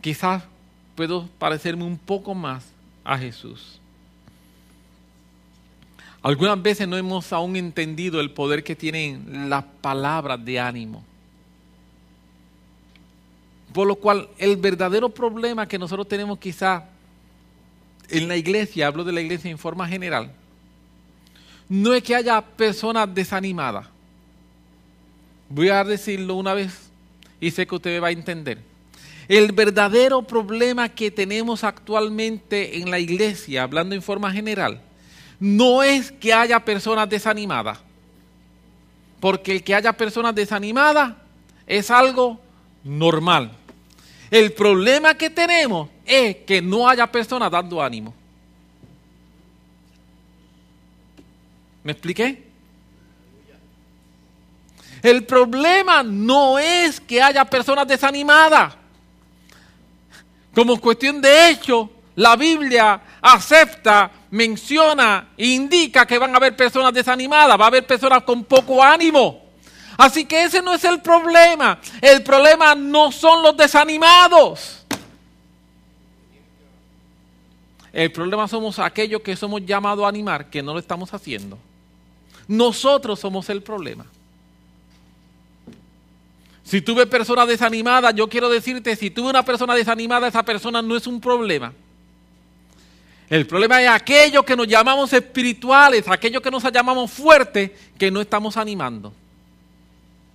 quizás 0.00 0.44
puedo 0.94 1.28
parecerme 1.38 1.84
un 1.84 1.98
poco 1.98 2.34
más 2.34 2.64
a 3.04 3.18
Jesús. 3.18 3.80
Algunas 6.22 6.60
veces 6.62 6.88
no 6.88 6.96
hemos 6.96 7.32
aún 7.32 7.56
entendido 7.56 8.20
el 8.20 8.30
poder 8.30 8.64
que 8.64 8.74
tienen 8.74 9.50
las 9.50 9.64
palabras 9.82 10.42
de 10.42 10.58
ánimo. 10.58 11.04
Por 13.74 13.86
lo 13.86 13.96
cual 13.96 14.28
el 14.38 14.56
verdadero 14.56 15.08
problema 15.08 15.66
que 15.66 15.78
nosotros 15.78 16.08
tenemos 16.08 16.38
quizá 16.38 16.84
en 18.08 18.28
la 18.28 18.36
iglesia, 18.36 18.86
hablo 18.86 19.04
de 19.04 19.12
la 19.12 19.20
iglesia 19.20 19.50
en 19.50 19.58
forma 19.58 19.86
general, 19.88 20.32
no 21.68 21.92
es 21.92 22.02
que 22.02 22.14
haya 22.14 22.40
personas 22.40 23.12
desanimadas. 23.14 23.93
Voy 25.48 25.68
a 25.68 25.84
decirlo 25.84 26.34
una 26.34 26.54
vez 26.54 26.90
y 27.40 27.50
sé 27.50 27.66
que 27.66 27.74
usted 27.74 28.02
va 28.02 28.08
a 28.08 28.12
entender. 28.12 28.58
El 29.28 29.52
verdadero 29.52 30.22
problema 30.22 30.88
que 30.88 31.10
tenemos 31.10 31.64
actualmente 31.64 32.78
en 32.78 32.90
la 32.90 32.98
iglesia, 32.98 33.62
hablando 33.62 33.94
en 33.94 34.02
forma 34.02 34.30
general, 34.32 34.80
no 35.40 35.82
es 35.82 36.12
que 36.12 36.32
haya 36.32 36.60
personas 36.60 37.08
desanimadas, 37.08 37.78
porque 39.20 39.52
el 39.52 39.62
que 39.62 39.74
haya 39.74 39.92
personas 39.92 40.34
desanimadas 40.34 41.14
es 41.66 41.90
algo 41.90 42.38
normal. 42.82 43.52
El 44.30 44.52
problema 44.52 45.14
que 45.14 45.30
tenemos 45.30 45.88
es 46.04 46.36
que 46.36 46.60
no 46.60 46.88
haya 46.88 47.06
personas 47.10 47.50
dando 47.50 47.82
ánimo. 47.82 48.14
¿Me 51.82 51.92
expliqué? 51.92 52.53
El 55.04 55.24
problema 55.24 56.02
no 56.02 56.58
es 56.58 56.98
que 56.98 57.20
haya 57.20 57.44
personas 57.44 57.86
desanimadas. 57.86 58.72
Como 60.54 60.80
cuestión 60.80 61.20
de 61.20 61.50
hecho, 61.50 61.90
la 62.16 62.36
Biblia 62.36 63.02
acepta, 63.20 64.10
menciona, 64.30 65.28
indica 65.36 66.06
que 66.06 66.18
van 66.18 66.32
a 66.32 66.38
haber 66.38 66.56
personas 66.56 66.94
desanimadas, 66.94 67.60
va 67.60 67.64
a 67.64 67.68
haber 67.68 67.86
personas 67.86 68.22
con 68.22 68.44
poco 68.44 68.82
ánimo. 68.82 69.42
Así 69.98 70.24
que 70.24 70.44
ese 70.44 70.62
no 70.62 70.72
es 70.72 70.82
el 70.84 71.02
problema. 71.02 71.78
El 72.00 72.22
problema 72.22 72.74
no 72.74 73.12
son 73.12 73.42
los 73.42 73.54
desanimados. 73.58 74.86
El 77.92 78.10
problema 78.10 78.48
somos 78.48 78.78
aquellos 78.78 79.20
que 79.20 79.36
somos 79.36 79.66
llamados 79.66 80.06
a 80.06 80.08
animar, 80.08 80.48
que 80.48 80.62
no 80.62 80.72
lo 80.72 80.78
estamos 80.78 81.12
haciendo. 81.12 81.58
Nosotros 82.48 83.20
somos 83.20 83.50
el 83.50 83.62
problema. 83.62 84.06
Si 86.64 86.80
tuve 86.80 87.06
personas 87.06 87.46
desanimadas, 87.46 88.14
yo 88.14 88.26
quiero 88.26 88.48
decirte, 88.48 88.96
si 88.96 89.10
tuve 89.10 89.28
una 89.28 89.44
persona 89.44 89.74
desanimada, 89.74 90.26
esa 90.26 90.42
persona 90.42 90.80
no 90.80 90.96
es 90.96 91.06
un 91.06 91.20
problema. 91.20 91.72
El 93.28 93.46
problema 93.46 93.82
es 93.82 93.88
aquellos 93.88 94.44
que 94.44 94.56
nos 94.56 94.66
llamamos 94.66 95.12
espirituales, 95.12 96.08
aquellos 96.08 96.42
que 96.42 96.50
nos 96.50 96.62
llamamos 96.72 97.10
fuertes, 97.10 97.70
que 97.98 98.10
no 98.10 98.20
estamos 98.20 98.56
animando. 98.56 99.12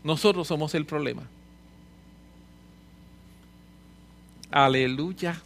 Nosotros 0.03 0.47
somos 0.47 0.73
el 0.75 0.85
problema. 0.85 1.23
Aleluya. 4.51 5.41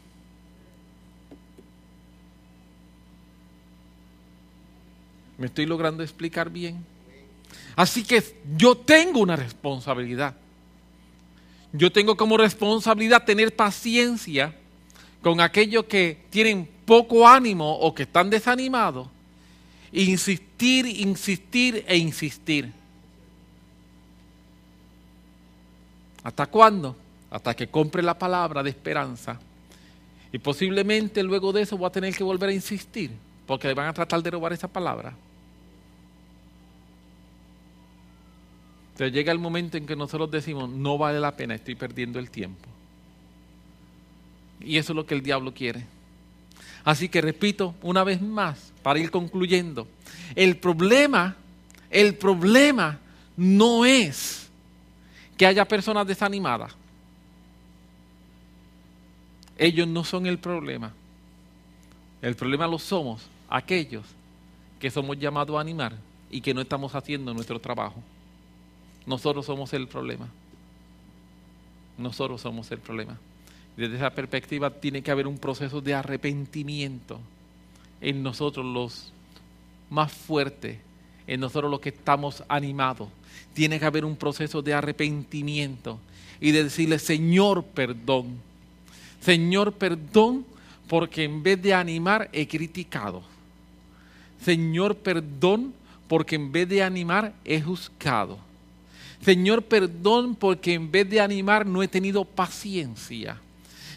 ¿Me 5.37 5.47
estoy 5.47 5.65
logrando 5.65 6.03
explicar 6.03 6.49
bien? 6.49 6.85
Así 7.75 8.03
que 8.03 8.23
yo 8.57 8.75
tengo 8.75 9.19
una 9.19 9.35
responsabilidad. 9.35 10.35
Yo 11.73 11.91
tengo 11.91 12.15
como 12.15 12.37
responsabilidad 12.37 13.25
tener 13.25 13.55
paciencia 13.55 14.55
con 15.23 15.41
aquellos 15.41 15.85
que 15.85 16.19
tienen 16.29 16.69
poco 16.85 17.27
ánimo 17.27 17.79
o 17.79 17.95
que 17.95 18.03
están 18.03 18.29
desanimados. 18.29 19.07
Insistir, 19.91 20.85
insistir 20.85 21.83
e 21.87 21.97
insistir. 21.97 22.71
¿Hasta 26.23 26.45
cuándo? 26.45 26.95
Hasta 27.31 27.55
que 27.55 27.67
compre 27.67 28.03
la 28.03 28.17
palabra 28.17 28.61
de 28.61 28.69
esperanza. 28.69 29.39
Y 30.31 30.37
posiblemente 30.37 31.23
luego 31.23 31.51
de 31.51 31.63
eso 31.63 31.77
voy 31.77 31.87
a 31.87 31.91
tener 31.91 32.15
que 32.15 32.23
volver 32.23 32.49
a 32.49 32.53
insistir, 32.53 33.11
porque 33.47 33.73
van 33.73 33.87
a 33.87 33.93
tratar 33.93 34.21
de 34.21 34.29
robar 34.31 34.53
esa 34.53 34.67
palabra. 34.67 35.13
Pero 38.97 39.09
llega 39.09 39.31
el 39.31 39.39
momento 39.39 39.77
en 39.77 39.85
que 39.85 39.95
nosotros 39.95 40.29
decimos, 40.29 40.69
no 40.69 40.97
vale 40.97 41.19
la 41.19 41.35
pena, 41.35 41.55
estoy 41.55 41.75
perdiendo 41.75 42.19
el 42.19 42.29
tiempo. 42.29 42.67
Y 44.59 44.77
eso 44.77 44.93
es 44.93 44.95
lo 44.95 45.05
que 45.05 45.15
el 45.15 45.23
diablo 45.23 45.53
quiere. 45.53 45.85
Así 46.83 47.09
que 47.09 47.21
repito 47.21 47.75
una 47.81 48.03
vez 48.03 48.21
más, 48.21 48.71
para 48.81 48.99
ir 48.99 49.09
concluyendo, 49.09 49.87
el 50.35 50.57
problema, 50.57 51.35
el 51.89 52.15
problema 52.15 52.99
no 53.35 53.85
es 53.85 54.49
que 55.37 55.45
haya 55.45 55.65
personas 55.65 56.05
desanimadas. 56.05 56.73
Ellos 59.57 59.87
no 59.87 60.03
son 60.03 60.25
el 60.25 60.37
problema. 60.37 60.93
El 62.21 62.35
problema 62.35 62.67
lo 62.67 62.79
somos 62.79 63.21
aquellos 63.49 64.05
que 64.79 64.91
somos 64.91 65.17
llamados 65.17 65.57
a 65.57 65.61
animar 65.61 65.93
y 66.29 66.41
que 66.41 66.53
no 66.53 66.61
estamos 66.61 66.93
haciendo 66.95 67.33
nuestro 67.33 67.59
trabajo. 67.59 68.01
Nosotros 69.05 69.45
somos 69.45 69.73
el 69.73 69.87
problema. 69.87 70.27
Nosotros 71.97 72.41
somos 72.41 72.71
el 72.71 72.79
problema. 72.79 73.17
Desde 73.75 73.95
esa 73.95 74.11
perspectiva 74.11 74.69
tiene 74.69 75.01
que 75.01 75.11
haber 75.11 75.27
un 75.27 75.37
proceso 75.37 75.81
de 75.81 75.93
arrepentimiento 75.93 77.19
en 78.01 78.21
nosotros 78.21 78.65
los 78.65 79.11
más 79.89 80.11
fuertes, 80.11 80.77
en 81.27 81.39
nosotros 81.39 81.71
los 81.71 81.79
que 81.79 81.89
estamos 81.89 82.43
animados. 82.47 83.09
Tiene 83.53 83.79
que 83.79 83.85
haber 83.85 84.05
un 84.05 84.15
proceso 84.15 84.61
de 84.61 84.73
arrepentimiento 84.73 85.99
y 86.39 86.51
de 86.51 86.65
decirle, 86.65 86.99
Señor, 86.99 87.63
perdón. 87.63 88.37
Señor, 89.21 89.73
perdón, 89.73 90.45
porque 90.87 91.23
en 91.23 91.41
vez 91.41 91.61
de 91.61 91.73
animar 91.73 92.29
he 92.33 92.47
criticado. 92.47 93.23
Señor, 94.43 94.95
perdón, 94.97 95.73
porque 96.07 96.35
en 96.35 96.51
vez 96.51 96.67
de 96.67 96.83
animar 96.83 97.33
he 97.45 97.61
juzgado. 97.61 98.37
Señor, 99.23 99.63
perdón, 99.63 100.35
porque 100.35 100.73
en 100.73 100.91
vez 100.91 101.09
de 101.09 101.21
animar 101.21 101.65
no 101.65 101.81
he 101.81 101.87
tenido 101.87 102.25
paciencia. 102.25 103.39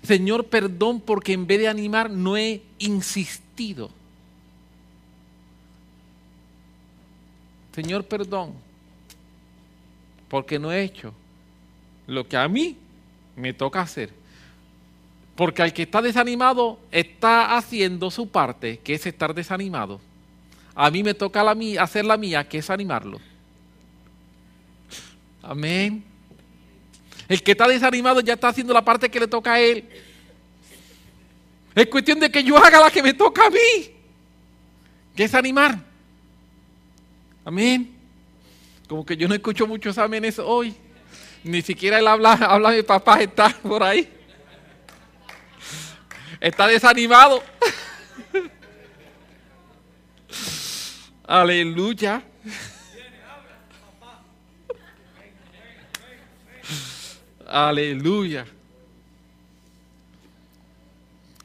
Señor, 0.03 0.47
perdón 0.47 1.01
porque 1.01 1.33
en 1.33 1.47
vez 1.47 1.61
de 1.61 1.69
animar 1.69 2.11
no 2.11 2.37
he 2.37 2.63
insistido. 2.79 3.91
Señor, 7.75 8.05
perdón 8.05 8.67
porque 10.29 10.59
no 10.59 10.73
he 10.73 10.83
hecho 10.83 11.13
lo 12.07 12.27
que 12.29 12.37
a 12.37 12.49
mí 12.49 12.77
me 13.37 13.53
toca 13.53 13.81
hacer. 13.81 14.11
Porque 15.35 15.63
al 15.63 15.73
que 15.73 15.83
está 15.83 16.01
desanimado 16.01 16.79
está 16.91 17.57
haciendo 17.57 18.11
su 18.11 18.29
parte, 18.29 18.79
que 18.79 18.95
es 18.95 19.07
estar 19.07 19.35
desanimado. 19.35 20.01
A 20.75 20.91
mí 20.91 21.03
me 21.03 21.15
toca 21.15 21.45
hacer 21.81 22.05
la 22.05 22.17
mía, 22.17 22.49
que 22.49 22.59
es 22.59 22.71
animarlo. 22.71 23.21
Amén. 25.49 26.05
El 27.29 27.41
que 27.41 27.53
está 27.53 27.69
desanimado 27.69 28.21
ya 28.21 28.35
está 28.35 28.49
haciendo 28.49 28.75
la 28.75 28.85
parte 28.85 29.09
que 29.09 29.21
le 29.21 29.29
toca 29.29 29.53
a 29.53 29.61
él. 29.61 29.89
Es 31.73 31.87
cuestión 31.87 32.19
de 32.19 32.31
que 32.31 32.43
yo 32.43 32.59
haga 32.59 32.81
la 32.81 32.91
que 32.91 33.03
me 33.03 33.15
toca 33.15 33.47
a 33.47 33.51
mí, 33.51 33.95
que 35.15 35.25
es 35.25 35.35
animar. 35.35 35.79
Amén. 37.45 37.97
Como 38.89 39.07
que 39.07 39.17
yo 39.17 39.29
no 39.29 39.35
escucho 39.35 39.69
muchos 39.69 39.99
amenes 39.99 40.41
hoy. 40.41 40.75
Ni 41.45 41.63
siquiera 41.63 42.01
él 42.01 42.09
habla, 42.09 42.33
habla 42.33 42.73
de 42.73 42.83
papá, 42.83 43.21
está 43.21 43.51
por 43.51 43.85
ahí. 43.85 44.13
Está 46.41 46.67
desanimado. 46.67 47.41
Aleluya. 51.25 52.23
Aleluya. 57.47 58.47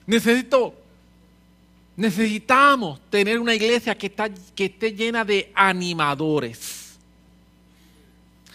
Necesito, 0.06 0.74
necesitamos 1.96 3.00
tener 3.10 3.40
una 3.40 3.54
iglesia 3.54 3.98
que, 3.98 4.08
está, 4.08 4.30
que 4.56 4.66
esté 4.66 4.94
llena 4.94 5.24
de 5.24 5.52
animadores. 5.54 6.98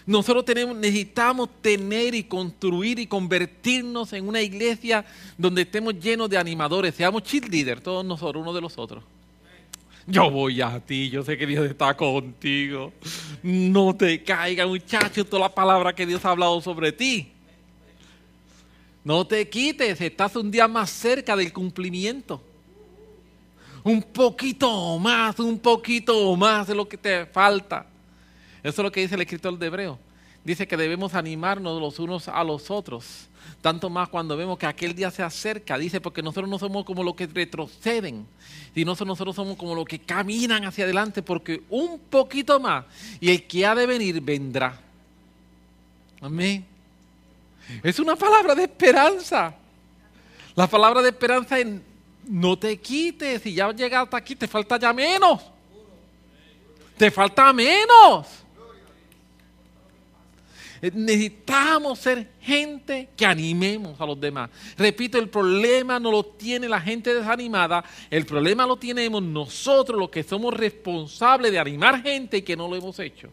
Nosotros 0.04 0.44
tenemos, 0.44 0.76
necesitamos 0.76 1.48
tener 1.60 2.14
y 2.14 2.24
construir 2.24 2.98
y 2.98 3.06
convertirnos 3.06 4.12
en 4.12 4.28
una 4.28 4.40
iglesia 4.40 5.04
donde 5.36 5.62
estemos 5.62 5.98
llenos 5.98 6.30
de 6.30 6.38
animadores. 6.38 6.94
Seamos 6.94 7.22
cheerleaders, 7.22 7.82
todos 7.82 8.04
nosotros, 8.04 8.42
uno 8.42 8.52
de 8.52 8.60
los 8.60 8.78
otros. 8.78 9.02
Yo 10.06 10.30
voy 10.30 10.60
a 10.60 10.78
ti, 10.78 11.10
yo 11.10 11.24
sé 11.24 11.36
que 11.36 11.46
Dios 11.46 11.68
está 11.68 11.96
contigo. 11.96 12.92
No 13.42 13.96
te 13.96 14.22
caiga, 14.22 14.64
muchacho, 14.64 15.24
toda 15.24 15.42
la 15.42 15.54
palabra 15.54 15.92
que 15.92 16.06
Dios 16.06 16.24
ha 16.24 16.30
hablado 16.30 16.60
sobre 16.60 16.92
ti. 16.92 17.32
No 19.06 19.24
te 19.24 19.48
quites, 19.48 20.00
estás 20.00 20.34
un 20.34 20.50
día 20.50 20.66
más 20.66 20.90
cerca 20.90 21.36
del 21.36 21.52
cumplimiento. 21.52 22.42
Un 23.84 24.02
poquito 24.02 24.98
más, 24.98 25.38
un 25.38 25.60
poquito 25.60 26.34
más 26.34 26.66
de 26.66 26.74
lo 26.74 26.88
que 26.88 26.96
te 26.96 27.24
falta. 27.24 27.86
Eso 28.64 28.82
es 28.82 28.84
lo 28.84 28.90
que 28.90 29.02
dice 29.02 29.14
el 29.14 29.20
escritor 29.20 29.56
de 29.56 29.66
Hebreo. 29.68 29.96
Dice 30.42 30.66
que 30.66 30.76
debemos 30.76 31.14
animarnos 31.14 31.80
los 31.80 32.00
unos 32.00 32.26
a 32.26 32.42
los 32.42 32.68
otros. 32.68 33.28
Tanto 33.60 33.88
más 33.90 34.08
cuando 34.08 34.36
vemos 34.36 34.58
que 34.58 34.66
aquel 34.66 34.92
día 34.92 35.12
se 35.12 35.22
acerca. 35.22 35.78
Dice, 35.78 36.00
porque 36.00 36.20
nosotros 36.20 36.50
no 36.50 36.58
somos 36.58 36.84
como 36.84 37.04
los 37.04 37.14
que 37.14 37.28
retroceden, 37.28 38.26
sino 38.74 38.90
nosotros 38.90 39.36
somos 39.36 39.56
como 39.56 39.76
los 39.76 39.84
que 39.84 40.00
caminan 40.00 40.64
hacia 40.64 40.82
adelante, 40.82 41.22
porque 41.22 41.62
un 41.70 42.00
poquito 42.10 42.58
más 42.58 42.84
y 43.20 43.30
el 43.30 43.46
que 43.46 43.64
ha 43.66 43.76
de 43.76 43.86
venir 43.86 44.20
vendrá. 44.20 44.80
Amén. 46.20 46.75
Es 47.82 47.98
una 47.98 48.16
palabra 48.16 48.54
de 48.54 48.64
esperanza. 48.64 49.54
La 50.54 50.66
palabra 50.66 51.02
de 51.02 51.10
esperanza 51.10 51.58
es 51.58 51.66
no 52.28 52.58
te 52.58 52.76
quites, 52.78 53.42
si 53.42 53.54
ya 53.54 53.66
has 53.66 53.76
llegado 53.76 54.04
hasta 54.04 54.16
aquí, 54.16 54.34
te 54.34 54.48
falta 54.48 54.78
ya 54.78 54.92
menos. 54.92 55.40
Te 56.96 57.10
falta 57.10 57.52
menos. 57.52 58.26
Necesitamos 60.92 61.98
ser 61.98 62.32
gente 62.40 63.08
que 63.16 63.24
animemos 63.24 64.00
a 64.00 64.06
los 64.06 64.20
demás. 64.20 64.50
Repito, 64.76 65.18
el 65.18 65.28
problema 65.28 65.98
no 65.98 66.10
lo 66.10 66.24
tiene 66.24 66.68
la 66.68 66.80
gente 66.80 67.14
desanimada, 67.14 67.84
el 68.10 68.26
problema 68.26 68.66
lo 68.66 68.76
tenemos 68.76 69.22
nosotros 69.22 69.98
los 69.98 70.10
que 70.10 70.22
somos 70.22 70.52
responsables 70.54 71.50
de 71.50 71.58
animar 71.58 72.02
gente 72.02 72.38
y 72.38 72.42
que 72.42 72.56
no 72.56 72.68
lo 72.68 72.76
hemos 72.76 72.98
hecho. 72.98 73.30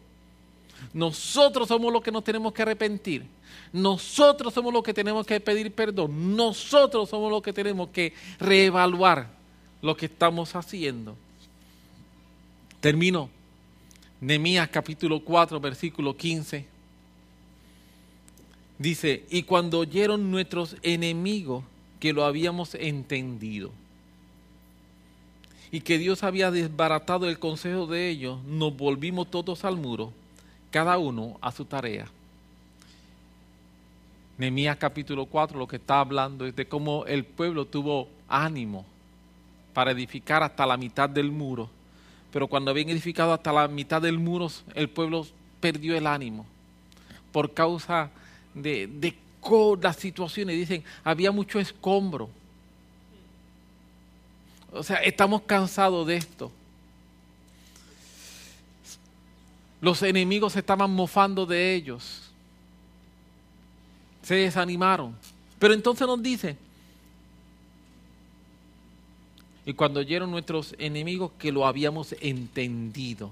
Nosotros 0.94 1.68
somos 1.68 1.92
los 1.92 2.04
que 2.04 2.12
nos 2.12 2.24
tenemos 2.24 2.54
que 2.54 2.62
arrepentir. 2.62 3.26
Nosotros 3.72 4.54
somos 4.54 4.72
los 4.72 4.84
que 4.84 4.94
tenemos 4.94 5.26
que 5.26 5.40
pedir 5.40 5.72
perdón. 5.72 6.36
Nosotros 6.36 7.10
somos 7.10 7.32
los 7.32 7.42
que 7.42 7.52
tenemos 7.52 7.90
que 7.90 8.14
reevaluar 8.40 9.30
lo 9.82 9.98
que 9.98 10.06
estamos 10.06 10.56
haciendo. 10.56 11.16
Termino. 12.80 13.30
Nehemías 14.22 14.70
capítulo 14.70 15.20
4, 15.20 15.60
versículo 15.60 16.16
15. 16.16 16.66
Dice, 18.78 19.26
y 19.30 19.44
cuando 19.44 19.80
oyeron 19.80 20.32
nuestros 20.32 20.78
enemigos 20.82 21.64
que 22.00 22.14
lo 22.14 22.24
habíamos 22.24 22.76
entendido 22.76 23.72
y 25.72 25.82
que 25.82 25.98
Dios 25.98 26.24
había 26.24 26.52
desbaratado 26.52 27.28
el 27.28 27.40
consejo 27.40 27.88
de 27.88 28.10
ellos, 28.10 28.44
nos 28.44 28.76
volvimos 28.76 29.30
todos 29.30 29.66
al 29.66 29.76
muro, 29.76 30.14
cada 30.74 30.98
uno 30.98 31.38
a 31.40 31.52
su 31.52 31.66
tarea. 31.66 32.08
Nehemías 34.40 34.76
capítulo 34.78 35.28
4 35.28 35.60
lo 35.60 35.68
que 35.68 35.76
está 35.76 36.00
hablando 36.00 36.48
es 36.48 36.56
de 36.56 36.68
cómo 36.68 37.06
el 37.06 37.26
pueblo 37.26 37.66
tuvo 37.66 38.10
ánimo 38.28 38.84
para 39.76 39.92
edificar 39.92 40.42
hasta 40.42 40.66
la 40.66 40.76
mitad 40.76 41.08
del 41.08 41.32
muro. 41.32 41.70
Pero 42.32 42.48
cuando 42.48 42.72
habían 42.72 42.90
edificado 42.90 43.34
hasta 43.34 43.54
la 43.54 43.68
mitad 43.68 44.02
del 44.02 44.18
muro, 44.18 44.50
el 44.74 44.90
pueblo 44.90 45.28
perdió 45.60 45.96
el 45.96 46.08
ánimo 46.08 46.48
por 47.32 47.54
causa 47.54 48.10
de, 48.56 48.88
de 48.88 49.16
las 49.80 49.98
situaciones. 49.98 50.58
Dicen, 50.58 50.84
había 51.04 51.32
mucho 51.32 51.60
escombro. 51.60 52.32
O 54.72 54.82
sea, 54.82 54.98
estamos 55.04 55.44
cansados 55.44 56.08
de 56.08 56.16
esto. 56.16 56.52
Los 59.84 60.02
enemigos 60.02 60.56
estaban 60.56 60.90
mofando 60.92 61.46
de 61.46 61.76
ellos 61.76 62.24
se 64.24 64.36
desanimaron. 64.36 65.14
Pero 65.60 65.74
entonces 65.74 66.08
nos 66.08 66.22
dice, 66.24 66.58
y 69.66 69.74
cuando 69.74 70.00
oyeron 70.00 70.32
nuestros 70.32 70.76
enemigos 70.80 71.32
que 71.38 71.52
lo 71.52 71.68
habíamos 71.68 72.16
entendido, 72.20 73.32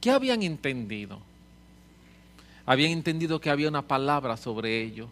¿qué 0.00 0.10
habían 0.10 0.42
entendido? 0.42 1.20
Habían 2.66 2.92
entendido 2.92 3.40
que 3.40 3.50
había 3.50 3.68
una 3.68 3.82
palabra 3.82 4.36
sobre 4.36 4.82
ellos. 4.82 5.08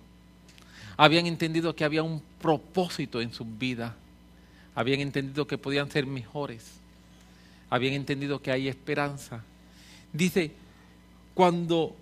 Habían 0.97 1.27
entendido 1.27 1.75
que 1.75 1.85
había 1.85 2.03
un 2.03 2.23
propósito 2.41 3.21
en 3.21 3.33
sus 3.33 3.47
vidas. 3.59 3.93
Habían 4.75 5.01
entendido 5.01 5.47
que 5.47 5.59
podían 5.59 5.91
ser 5.91 6.07
mejores. 6.07 6.73
Habían 7.69 7.95
entendido 7.95 8.41
que 8.41 8.51
hay 8.51 8.69
esperanza. 8.69 9.45
Dice, 10.13 10.53
cuando 11.35 11.95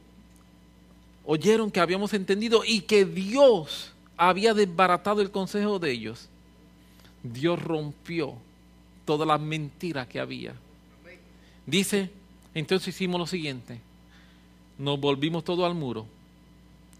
oyeron 1.25 1.71
que 1.71 1.81
habíamos 1.81 2.13
entendido 2.13 2.63
y 2.67 2.81
que 2.81 3.05
Dios 3.05 3.93
había 4.17 4.53
desbaratado 4.53 5.23
el 5.23 5.31
consejo 5.31 5.79
de 5.79 5.93
ellos, 5.93 6.29
Dios 7.23 7.63
rompió 7.63 8.35
todas 9.05 9.27
las 9.27 9.41
mentiras 9.41 10.07
que 10.07 10.21
había. 10.21 10.55
Dice, 11.67 12.11
entonces 12.55 12.89
hicimos 12.89 13.21
lo 13.21 13.27
siguiente, 13.27 13.81
nos 14.79 14.99
volvimos 14.99 15.45
todo 15.45 15.65
al 15.65 15.75
muro, 15.75 16.07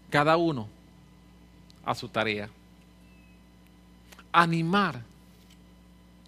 cada 0.09 0.37
uno 0.37 0.67
a 1.83 1.93
su 1.93 2.07
tarea. 2.07 2.49
Animar, 4.31 5.01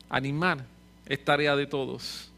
animar 0.09 0.65
es 1.05 1.23
tarea 1.23 1.55
de 1.55 1.67
todos. 1.67 2.32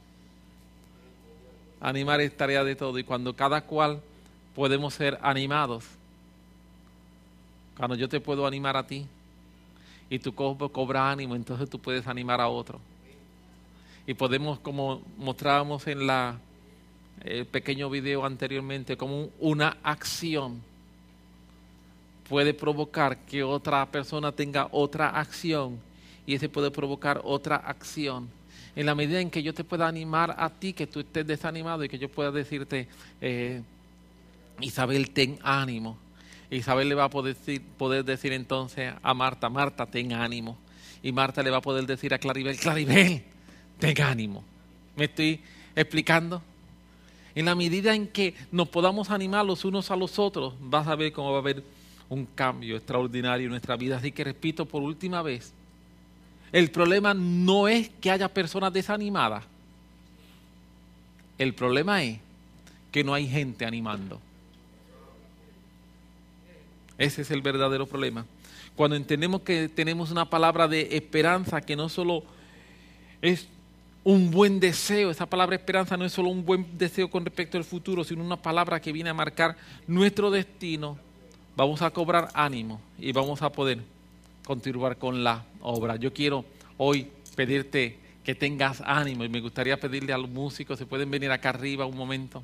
Animar 1.82 2.22
es 2.22 2.36
tarea 2.36 2.64
de 2.64 2.76
todos 2.76 3.00
y 3.00 3.04
cuando 3.04 3.36
cada 3.36 3.62
cual 3.62 4.02
podemos 4.56 4.94
ser 4.94 5.20
animados, 5.22 5.86
cuando 7.78 7.96
yo 7.96 8.08
te 8.08 8.20
puedo 8.20 8.48
animar 8.48 8.78
a 8.78 8.88
ti 8.88 9.06
y 10.10 10.20
tú 10.20 10.34
cobras 10.34 11.12
ánimo, 11.12 11.36
entonces 11.36 11.70
tú 11.70 11.80
puedes 11.80 12.08
animar 12.08 12.40
a 12.40 12.48
otro. 12.48 12.80
Y 14.08 14.14
podemos, 14.14 14.60
como 14.60 15.02
mostrábamos 15.18 15.88
en 15.88 16.08
la 16.08 16.38
el 17.24 17.46
pequeño 17.46 17.90
video 17.90 18.26
anteriormente, 18.26 18.98
como 18.98 19.30
una 19.40 19.78
acción 19.84 20.62
puede 22.30 22.54
provocar 22.54 23.18
que 23.18 23.44
otra 23.44 23.86
persona 23.86 24.32
tenga 24.32 24.68
otra 24.72 25.10
acción 25.10 25.80
y 26.26 26.36
ese 26.36 26.50
puede 26.50 26.72
provocar 26.72 27.22
otra 27.24 27.56
acción. 27.56 28.30
En 28.76 28.86
la 28.86 28.96
medida 28.96 29.22
en 29.22 29.30
que 29.30 29.42
yo 29.42 29.54
te 29.54 29.64
pueda 29.64 29.88
animar 29.88 30.36
a 30.38 30.50
ti, 30.50 30.74
que 30.74 30.88
tú 30.88 31.00
estés 31.00 31.26
desanimado 31.26 31.84
y 31.84 31.90
que 31.90 31.98
yo 31.98 32.10
pueda 32.10 32.32
decirte, 32.32 32.88
eh, 33.22 33.62
Isabel, 34.60 35.12
ten 35.12 35.40
ánimo. 35.44 35.98
Isabel 36.50 36.90
le 36.90 36.96
va 36.96 37.06
a 37.06 37.10
poder 37.10 37.36
decir, 37.36 37.62
poder 37.78 38.04
decir 38.04 38.34
entonces 38.34 38.94
a 39.02 39.14
Marta, 39.14 39.50
Marta, 39.50 39.86
ten 39.86 40.14
ánimo. 40.14 40.58
Y 41.02 41.12
Marta 41.12 41.42
le 41.44 41.52
va 41.52 41.58
a 41.58 41.62
poder 41.62 41.86
decir 41.86 42.14
a 42.14 42.18
Claribel, 42.18 42.58
Claribel, 42.58 43.24
ten 43.80 44.02
ánimo. 44.02 44.44
¿Me 44.96 45.06
estoy 45.06 45.40
explicando? 45.76 46.42
En 47.34 47.46
la 47.46 47.56
medida 47.56 47.94
en 47.94 48.08
que 48.08 48.34
nos 48.52 48.70
podamos 48.70 49.10
animar 49.10 49.46
los 49.46 49.66
unos 49.66 49.92
a 49.92 49.96
los 49.96 50.20
otros, 50.20 50.54
vas 50.60 50.88
a 50.88 50.96
ver 50.96 51.12
cómo 51.12 51.32
va 51.32 51.38
a 51.38 51.42
haber 51.42 51.64
un 52.10 52.26
cambio 52.26 52.78
extraordinario 52.78 53.46
en 53.46 53.52
nuestra 53.52 53.76
vida. 53.76 53.98
Así 53.98 54.12
que 54.12 54.24
repito 54.24 54.66
por 54.66 54.82
última 54.82 55.22
vez, 55.22 55.54
el 56.56 56.72
problema 56.72 57.14
no 57.14 57.68
es 57.68 57.90
que 58.00 58.10
haya 58.10 58.30
personas 58.30 58.72
desanimadas. 58.72 59.44
El 61.38 61.54
problema 61.54 62.02
es 62.02 62.20
que 62.94 63.04
no 63.04 63.14
hay 63.14 63.28
gente 63.28 63.66
animando. 63.66 64.22
Ese 66.98 67.24
es 67.24 67.32
el 67.32 67.42
verdadero 67.42 67.86
problema. 67.86 68.26
Cuando 68.78 68.96
entendemos 68.96 69.42
que 69.42 69.68
tenemos 69.68 70.12
una 70.12 70.30
palabra 70.30 70.70
de 70.70 70.96
esperanza 70.96 71.60
que 71.60 71.76
no 71.76 71.90
solo 71.90 72.24
es 73.22 73.50
un 74.06 74.32
buen 74.32 74.62
deseo, 74.62 75.12
esa 75.12 75.26
palabra 75.26 75.58
esperanza 75.58 75.98
no 75.98 76.06
es 76.06 76.14
solo 76.14 76.30
un 76.30 76.46
buen 76.46 76.66
deseo 76.78 77.10
con 77.10 77.26
respecto 77.26 77.58
al 77.58 77.66
futuro, 77.66 78.06
sino 78.06 78.24
una 78.24 78.42
palabra 78.42 78.80
que 78.80 78.94
viene 78.94 79.10
a 79.10 79.14
marcar 79.14 79.58
nuestro 79.88 80.32
destino, 80.32 80.98
vamos 81.58 81.82
a 81.82 81.92
cobrar 81.92 82.30
ánimo 82.34 82.80
y 82.98 83.12
vamos 83.12 83.42
a 83.42 83.52
poder 83.52 83.80
continuar 84.46 84.98
con 84.98 85.24
la 85.24 85.46
obra. 85.62 85.98
Yo 85.98 86.14
quiero 86.14 86.46
hoy 86.78 87.08
pedirte 87.36 87.98
que 88.24 88.36
tengas 88.36 88.82
ánimo 88.86 89.24
y 89.24 89.30
me 89.30 89.42
gustaría 89.42 89.78
pedirle 89.80 90.14
a 90.14 90.18
los 90.18 90.30
músicos, 90.30 90.80
se 90.80 90.86
pueden 90.86 91.12
venir 91.12 91.32
acá 91.32 91.50
arriba 91.50 91.86
un 91.86 91.98
momento. 91.98 92.44